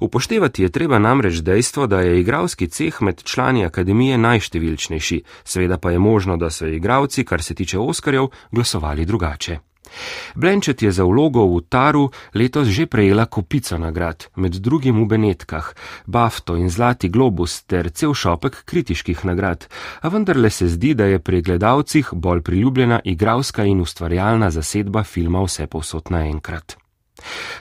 Upoštevati 0.00 0.62
je 0.62 0.68
treba 0.68 0.98
namreč 0.98 1.34
dejstvo, 1.34 1.86
da 1.86 2.00
je 2.00 2.20
igralski 2.20 2.68
ceh 2.68 3.02
med 3.02 3.22
člani 3.22 3.64
akademije 3.64 4.18
najštevilčnejši, 4.18 5.22
seveda 5.44 5.78
pa 5.78 5.90
je 5.90 5.98
možno, 5.98 6.36
da 6.36 6.50
so 6.50 6.66
igralci, 6.66 7.24
kar 7.24 7.42
se 7.42 7.54
tiče 7.54 7.78
Oskarjev, 7.78 8.28
glasovali 8.50 9.04
drugače. 9.04 9.58
Blanchett 10.34 10.82
je 10.82 10.92
za 10.92 11.04
vlogo 11.04 11.44
v 11.46 11.60
Taru 11.68 12.10
letos 12.34 12.68
že 12.68 12.86
prejela 12.86 13.26
kopico 13.26 13.78
nagrad, 13.78 14.28
med 14.36 14.52
drugim 14.60 15.02
v 15.02 15.06
Benetkah, 15.06 15.74
Bafto 16.06 16.56
in 16.56 16.70
Zlati 16.70 17.08
globus 17.08 17.62
ter 17.64 17.90
cel 17.90 18.14
šopek 18.14 18.64
kritiških 18.64 19.24
nagrad, 19.24 19.68
a 20.00 20.08
vendarle 20.08 20.50
se 20.50 20.68
zdi, 20.68 20.94
da 20.94 21.04
je 21.04 21.18
pri 21.18 21.42
gledalcih 21.42 22.10
bolj 22.12 22.42
priljubljena 22.42 23.00
igralska 23.04 23.64
in 23.64 23.80
ustvarjalna 23.80 24.50
zasedba 24.50 25.04
filma 25.04 25.42
vse 25.42 25.66
povsod 25.66 26.10
naenkrat. 26.10 26.87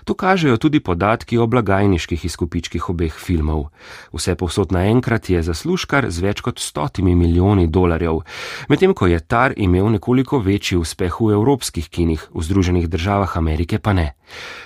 To 0.05 0.13
kažejo 0.13 0.57
tudi 0.57 0.79
podatki 0.79 1.37
o 1.37 1.47
blagajniških 1.47 2.25
izkupičkih 2.25 2.89
obeh 2.89 3.13
filmov. 3.13 3.67
Vse 4.13 4.35
povsod 4.35 4.71
naenkrat 4.71 5.29
je 5.29 5.43
zaslužkar 5.43 6.09
z 6.09 6.23
več 6.23 6.41
kot 6.41 6.59
stotimi 6.59 7.15
milijoni 7.15 7.67
dolarjev, 7.67 8.23
medtem 8.69 8.93
ko 8.93 9.07
je 9.07 9.19
Tar 9.19 9.53
imel 9.57 9.89
nekoliko 9.91 10.39
večji 10.39 10.77
uspeh 10.77 11.19
v 11.19 11.33
evropskih 11.33 11.89
kinih, 11.89 12.29
v 12.33 12.43
Združenih 12.43 12.87
državah 12.87 13.37
Amerike 13.37 13.79
pa 13.79 13.93
ne. 13.93 14.13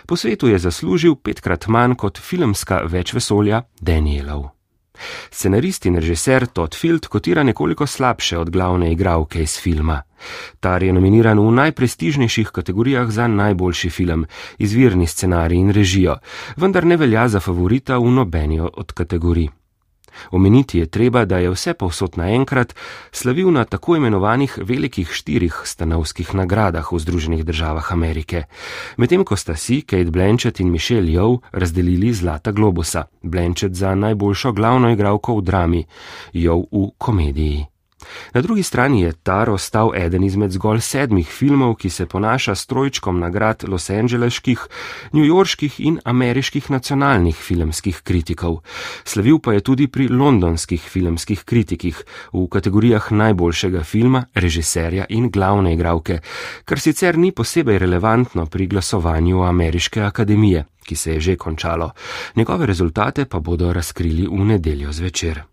Po 0.08 0.16
svetu 0.16 0.48
je 0.48 0.60
zaslužil 0.60 1.16
petkrat 1.16 1.68
manj 1.68 1.96
kot 1.96 2.20
filmska 2.20 2.84
več 2.86 3.14
vesolja 3.14 3.64
Danielov. 3.82 4.61
Scenarist 5.32 5.86
in 5.86 5.96
režiser 5.96 6.48
Todd 6.48 6.76
Field 6.76 7.08
kotira 7.08 7.44
nekoliko 7.44 7.88
slabše 7.88 8.38
od 8.38 8.50
glavne 8.50 8.92
igralke 8.92 9.42
iz 9.42 9.60
filma. 9.60 10.02
Tar 10.60 10.84
je 10.84 10.94
nominiran 10.94 11.40
v 11.40 11.52
najprestižnejših 11.52 12.50
kategorijah 12.50 13.10
za 13.10 13.28
najboljši 13.28 13.90
film, 13.90 14.26
izvirni 14.58 15.08
scenarij 15.08 15.58
in 15.58 15.72
režijo, 15.72 16.18
vendar 16.58 16.86
ne 16.86 16.98
velja 16.98 17.28
za 17.28 17.40
favorita 17.40 17.98
v 17.98 18.12
nobeni 18.12 18.60
od 18.60 18.92
kategorij. 18.92 19.61
Omeniti 20.32 20.80
je 20.80 20.86
treba, 20.86 21.26
da 21.26 21.38
je 21.38 21.50
vse 21.50 21.74
povsod 21.74 22.18
naenkrat 22.18 22.76
slavil 23.12 23.52
na 23.52 23.66
tako 23.66 23.96
imenovanih 23.96 24.58
velikih 24.62 25.12
štirih 25.12 25.62
stanovskih 25.64 26.36
nagradah 26.36 26.92
v 26.92 27.00
Združenih 27.00 27.44
državah 27.46 27.92
Amerike, 27.92 28.44
medtem 28.98 29.26
ko 29.26 29.36
sta 29.36 29.56
si 29.56 29.82
Kate 29.82 30.12
Blanchett 30.12 30.60
in 30.60 30.72
Michelle 30.72 31.12
Yeoh 31.12 31.40
razdelili 31.52 32.14
Zlata 32.14 32.52
globusa, 32.52 33.06
Blanchett 33.24 33.76
za 33.76 33.96
najboljšo 33.96 34.52
glavno 34.52 34.92
igralko 34.92 35.36
v 35.36 35.42
drami, 35.42 35.86
Yeoh 36.34 36.66
v 36.72 36.90
komediji. 36.98 37.66
Na 38.34 38.42
drugi 38.42 38.64
strani 38.64 39.02
je 39.02 39.14
Tar 39.14 39.50
ostal 39.50 39.92
eden 39.96 40.24
izmed 40.24 40.52
zgolj 40.52 40.82
sedmih 40.82 41.28
filmov, 41.28 41.76
ki 41.76 41.90
se 41.90 42.06
ponaša 42.06 42.56
s 42.56 42.66
trojčkom 42.66 43.20
nagrad 43.20 43.64
losangeleških, 43.68 44.60
njujorških 45.14 45.80
in 45.80 46.00
ameriških 46.06 46.72
nacionalnih 46.72 47.36
filmskih 47.36 48.02
kritikov. 48.04 48.62
Slavil 49.04 49.40
pa 49.40 49.54
je 49.54 49.60
tudi 49.60 49.88
pri 49.88 50.08
londonskih 50.08 50.82
filmskih 50.82 51.44
kritikih 51.44 52.04
v 52.34 52.48
kategorijah 52.48 53.12
najboljšega 53.12 53.84
filma, 53.84 54.26
režiserja 54.34 55.06
in 55.10 55.30
glavne 55.30 55.74
igralke, 55.74 56.20
kar 56.66 56.80
sicer 56.80 57.18
ni 57.18 57.32
posebej 57.32 57.80
relevantno 57.80 58.46
pri 58.46 58.68
glasovanju 58.68 59.44
Ameriške 59.44 60.02
akademije, 60.02 60.66
ki 60.86 60.96
se 60.96 61.14
je 61.14 61.20
že 61.20 61.36
končalo. 61.36 61.92
Njegove 62.36 62.66
rezultate 62.66 63.26
pa 63.26 63.40
bodo 63.40 63.74
razkrili 63.74 64.28
v 64.28 64.46
nedeljo 64.46 64.92
zvečer. 64.92 65.51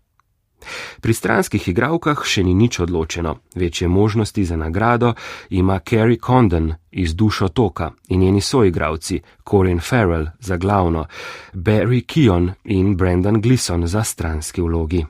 Pri 1.01 1.13
stranskih 1.13 1.67
igravkah 1.67 2.23
še 2.25 2.43
ni 2.43 2.53
nič 2.53 2.79
odločeno, 2.79 3.35
večje 3.55 3.87
možnosti 3.87 4.45
za 4.45 4.57
nagrado 4.57 5.13
ima 5.49 5.79
Carrie 5.79 6.19
Condon 6.25 6.73
iz 6.91 7.15
Dušo 7.15 7.47
Toka 7.47 7.91
in 8.07 8.19
njeni 8.19 8.41
soigravci 8.41 9.21
Corin 9.49 9.79
Farrell 9.79 10.27
za 10.39 10.57
glavno, 10.57 11.05
Barry 11.53 12.05
Keon 12.05 12.51
in 12.63 12.97
Brendan 12.97 13.41
Gleason 13.41 13.87
za 13.87 14.03
stranski 14.03 14.61
vlogi. 14.61 15.05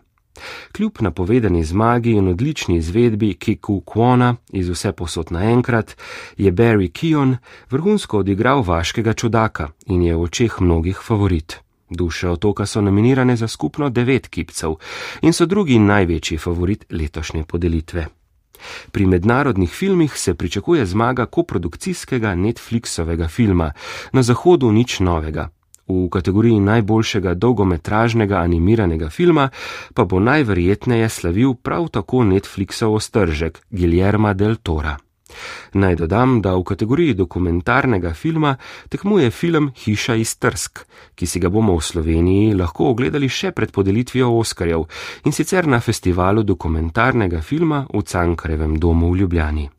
Kljub 0.71 0.91
napovedani 0.99 1.63
zmagi 1.63 2.11
in 2.11 2.27
odlični 2.27 2.77
izvedbi 2.77 3.33
Kiku 3.33 3.81
Kwona 3.85 4.35
iz 4.49 4.69
vse 4.69 4.91
posod 4.91 5.31
naenkrat, 5.31 5.95
je 6.37 6.51
Barry 6.51 6.91
Keon 6.91 7.37
vrhunsko 7.69 8.19
odigral 8.19 8.61
vaškega 8.61 9.13
čudaka 9.13 9.69
in 9.85 10.01
je 10.01 10.15
v 10.15 10.21
očeh 10.21 10.61
mnogih 10.61 10.99
favorit. 11.03 11.59
Duše 11.89 12.29
otoka 12.29 12.65
so 12.65 12.81
nominirane 12.81 13.35
za 13.35 13.47
skupno 13.47 13.89
devet 13.89 14.27
kipcev 14.27 14.75
in 15.21 15.33
so 15.33 15.45
drugi 15.45 15.79
največji 15.79 16.37
favorit 16.37 16.85
letošnje 16.89 17.43
podelitve. 17.43 18.07
Pri 18.91 19.05
mednarodnih 19.05 19.69
filmih 19.69 20.13
se 20.15 20.33
pričakuje 20.33 20.85
zmaga 20.85 21.25
koprodukcijskega 21.25 22.35
Netflixovega 22.35 23.27
filma, 23.27 23.71
na 24.11 24.23
zahodu 24.23 24.71
nič 24.71 24.99
novega. 24.99 25.49
v 25.89 26.09
kategoriji 26.09 26.59
najboljšega 26.59 27.33
dolgometražnega 27.33 28.37
animiranega 28.37 29.09
filma 29.09 29.49
pa 29.93 30.05
bo 30.05 30.19
najverjetneje 30.19 31.09
slavil 31.09 31.53
prav 31.53 31.87
tako 31.87 32.23
Netflixov 32.23 32.93
ostržek 32.93 33.61
Guillerma 33.69 34.33
del 34.33 34.55
Tora. 34.55 34.97
Naj 35.73 35.95
dodam, 35.95 36.41
da 36.41 36.55
v 36.55 36.63
kategoriji 36.63 37.13
dokumentarnega 37.13 38.13
filma 38.13 38.55
tekmuje 38.89 39.31
film 39.31 39.71
Hiša 39.75 40.15
iz 40.15 40.35
Trsk, 40.37 40.83
ki 41.15 41.25
si 41.25 41.39
ga 41.39 41.49
bomo 41.49 41.77
v 41.77 41.85
Sloveniji 41.85 42.53
lahko 42.53 42.91
ogledali 42.91 43.29
še 43.29 43.51
pred 43.51 43.71
podelitvijo 43.71 44.31
Oskarjev 44.37 44.85
in 45.25 45.31
sicer 45.31 45.67
na 45.67 45.79
festivalu 45.79 46.43
dokumentarnega 46.43 47.41
filma 47.41 47.85
v 47.93 48.03
Cankarevem 48.03 48.79
domu 48.79 49.11
v 49.13 49.23
Ljubljani. 49.23 49.69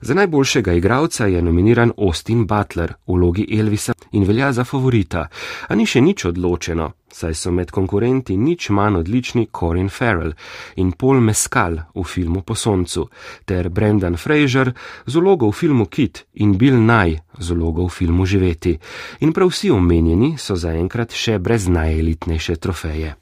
Za 0.00 0.14
najboljšega 0.14 0.72
igralca 0.72 1.26
je 1.26 1.42
nominiran 1.42 1.92
Austin 1.98 2.46
Butler 2.46 2.94
v 3.06 3.14
vlogi 3.14 3.46
Elvisa 3.58 3.92
in 4.12 4.24
velja 4.24 4.52
za 4.52 4.64
favorita, 4.64 5.28
a 5.68 5.74
ni 5.74 5.86
še 5.86 6.00
nič 6.00 6.24
odločeno, 6.24 6.86
saj 7.12 7.34
so 7.34 7.52
med 7.52 7.70
konkurenti 7.70 8.36
nič 8.36 8.70
manj 8.70 9.02
odlični 9.02 9.48
Corin 9.52 9.90
Farrell 9.90 10.32
in 10.76 10.92
Paul 10.92 11.20
Mescal 11.20 11.76
v 11.94 12.04
filmu 12.04 12.42
Po 12.42 12.54
soncu, 12.54 13.08
ter 13.44 13.68
Brendan 13.68 14.16
Fraser 14.16 14.72
z 15.06 15.14
vlogo 15.16 15.50
v 15.50 15.56
filmu 15.56 15.86
Kit 15.86 16.24
in 16.34 16.56
Bill 16.56 16.80
Nye 16.80 17.20
z 17.38 17.52
vlogo 17.52 17.86
v 17.86 17.92
filmu 17.92 18.26
Živeti. 18.26 18.78
In 19.20 19.32
prav 19.32 19.52
vsi 19.52 19.70
omenjeni 19.70 20.36
so 20.38 20.56
zaenkrat 20.56 21.12
še 21.12 21.38
brez 21.38 21.68
najelitnejše 21.68 22.56
trofeje. 22.56 23.16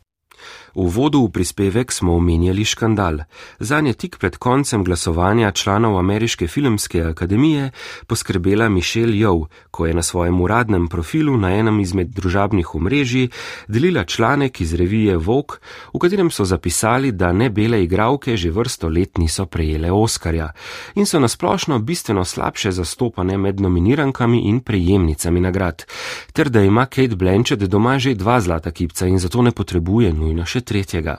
V 0.75 0.89
vodu 0.89 1.25
v 1.25 1.31
prispevek 1.33 1.93
smo 1.93 2.16
omenjali 2.16 2.64
škandal. 2.64 3.25
Zanje 3.61 3.93
tik 3.93 4.19
pred 4.19 4.37
koncem 4.37 4.85
glasovanja 4.85 5.51
članov 5.51 5.99
Ameriške 5.99 6.47
filmske 6.47 7.03
akademije 7.03 7.71
poskrbela 8.07 8.69
Michelle 8.69 9.12
Yeoh, 9.12 9.47
ko 9.71 9.87
je 9.87 9.95
na 9.95 10.03
svojem 10.03 10.41
uradnem 10.41 10.89
profilu 10.89 11.37
na 11.37 11.55
enem 11.55 11.81
izmed 11.81 12.09
družabnih 12.09 12.75
omrežij 12.75 13.29
delila 13.69 14.05
članek 14.05 14.61
iz 14.61 14.75
revije 14.75 15.16
Vogue, 15.16 15.59
v 15.95 15.99
katerem 15.99 16.31
so 16.31 16.45
zapisali, 16.45 17.12
da 17.12 17.33
ne 17.33 17.51
bele 17.51 17.83
igravke 17.85 18.37
že 18.37 18.51
vrsto 18.51 18.89
let 18.89 19.19
niso 19.19 19.47
prejele 19.47 19.93
Oskarja 19.93 20.53
in 20.95 21.07
so 21.07 21.21
nasplošno 21.21 21.79
bistveno 21.79 22.25
slabše 22.25 22.73
zastopane 22.73 23.39
med 23.39 23.61
nominirankami 23.61 24.41
in 24.49 24.61
prejemnicami 24.61 25.41
nagrad, 25.41 25.85
ter 26.33 26.49
da 26.49 26.62
ima 26.62 26.87
Kate 26.87 27.16
Blanchett 27.16 27.62
doma 27.62 27.99
že 27.99 28.14
dva 28.14 28.41
zlata 28.41 28.71
kipca 28.71 29.07
in 29.07 29.19
zato 29.19 29.43
ne 29.43 29.51
potrebuje 29.51 30.12
nujno 30.12 30.45
še 30.45 30.58
tretjega. 30.61 31.17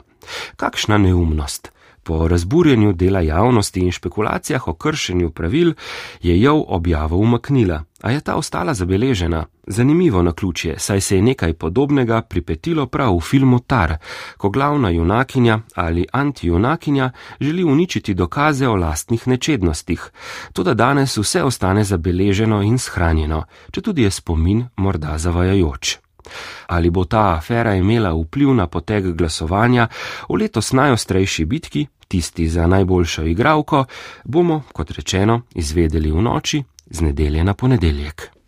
Kakšna 0.55 0.97
neumnost! 0.97 1.71
Po 2.09 2.27
razburjenju 2.27 2.93
dela 2.93 3.19
javnosti 3.19 3.79
in 3.79 3.91
špekulacijah 3.91 4.67
o 4.67 4.73
kršenju 4.73 5.31
pravil 5.31 5.73
je 6.21 6.41
Jov 6.41 6.63
objavo 6.67 7.17
umaknila, 7.17 7.83
a 8.01 8.11
je 8.11 8.21
ta 8.21 8.35
ostala 8.35 8.73
zabeležena. 8.73 9.45
Zanimivo 9.67 10.21
na 10.21 10.31
ključje, 10.31 10.79
saj 10.79 11.01
se 11.01 11.15
je 11.15 11.21
nekaj 11.21 11.53
podobnega 11.53 12.21
pripetilo 12.21 12.85
prav 12.85 13.15
v 13.15 13.19
filmu 13.19 13.59
Tar, 13.59 13.97
ko 14.37 14.49
glavna 14.49 14.89
junakinja 14.89 15.59
ali 15.75 16.05
antijunakinja 16.13 17.11
želi 17.39 17.63
uničiti 17.63 18.13
dokaze 18.13 18.67
o 18.67 18.75
lastnih 18.75 19.27
nečednostih. 19.27 20.11
Tudi 20.53 20.75
danes 20.75 21.17
vse 21.17 21.43
ostane 21.43 21.83
zabeleženo 21.83 22.61
in 22.61 22.77
shranjeno, 22.77 23.43
če 23.71 23.81
tudi 23.81 24.03
je 24.03 24.11
spomin 24.11 24.67
morda 24.75 25.17
zavajajoč. 25.17 26.08
Ali 26.67 26.89
bo 26.89 27.05
ta 27.05 27.35
afera 27.37 27.75
imela 27.75 28.13
vpliv 28.13 28.53
na 28.53 28.67
potek 28.67 29.11
glasovanja 29.15 29.87
v 30.29 30.39
letos 30.39 30.73
najostrejši 30.73 31.45
bitki, 31.45 31.87
tisti 32.07 32.47
za 32.47 32.67
najboljšo 32.67 33.23
igralko, 33.23 33.85
bomo, 34.25 34.63
kot 34.73 34.91
rečeno, 34.91 35.41
izvedeli 35.55 36.11
v 36.11 36.21
noči 36.21 36.63
z 36.89 37.01
nedelje 37.01 37.43
na 37.43 37.53
ponedeljek. 37.53 38.38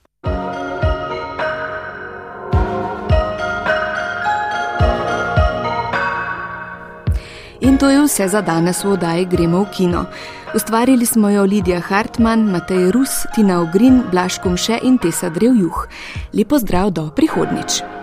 In 7.61 7.77
to 7.77 7.89
je 7.89 8.01
vse 8.01 8.27
za 8.27 8.41
danes 8.41 8.83
v 8.83 8.97
oddaji 8.97 9.25
Gremo 9.25 9.61
v 9.63 9.69
kino. 9.69 10.05
Ustvarili 10.55 11.05
smo 11.05 11.29
jo 11.29 11.45
Lidija 11.45 11.79
Hartmann, 11.79 12.49
Matej 12.49 12.91
Rus, 12.91 13.21
Tina 13.35 13.61
Ogrin, 13.61 14.01
Blaškom 14.11 14.57
še 14.57 14.81
in 14.81 14.97
Tesa 14.97 15.29
Drevjuh. 15.29 15.87
Lepo 16.33 16.57
zdrav 16.57 16.89
do 16.89 17.11
prihodnič. 17.13 18.00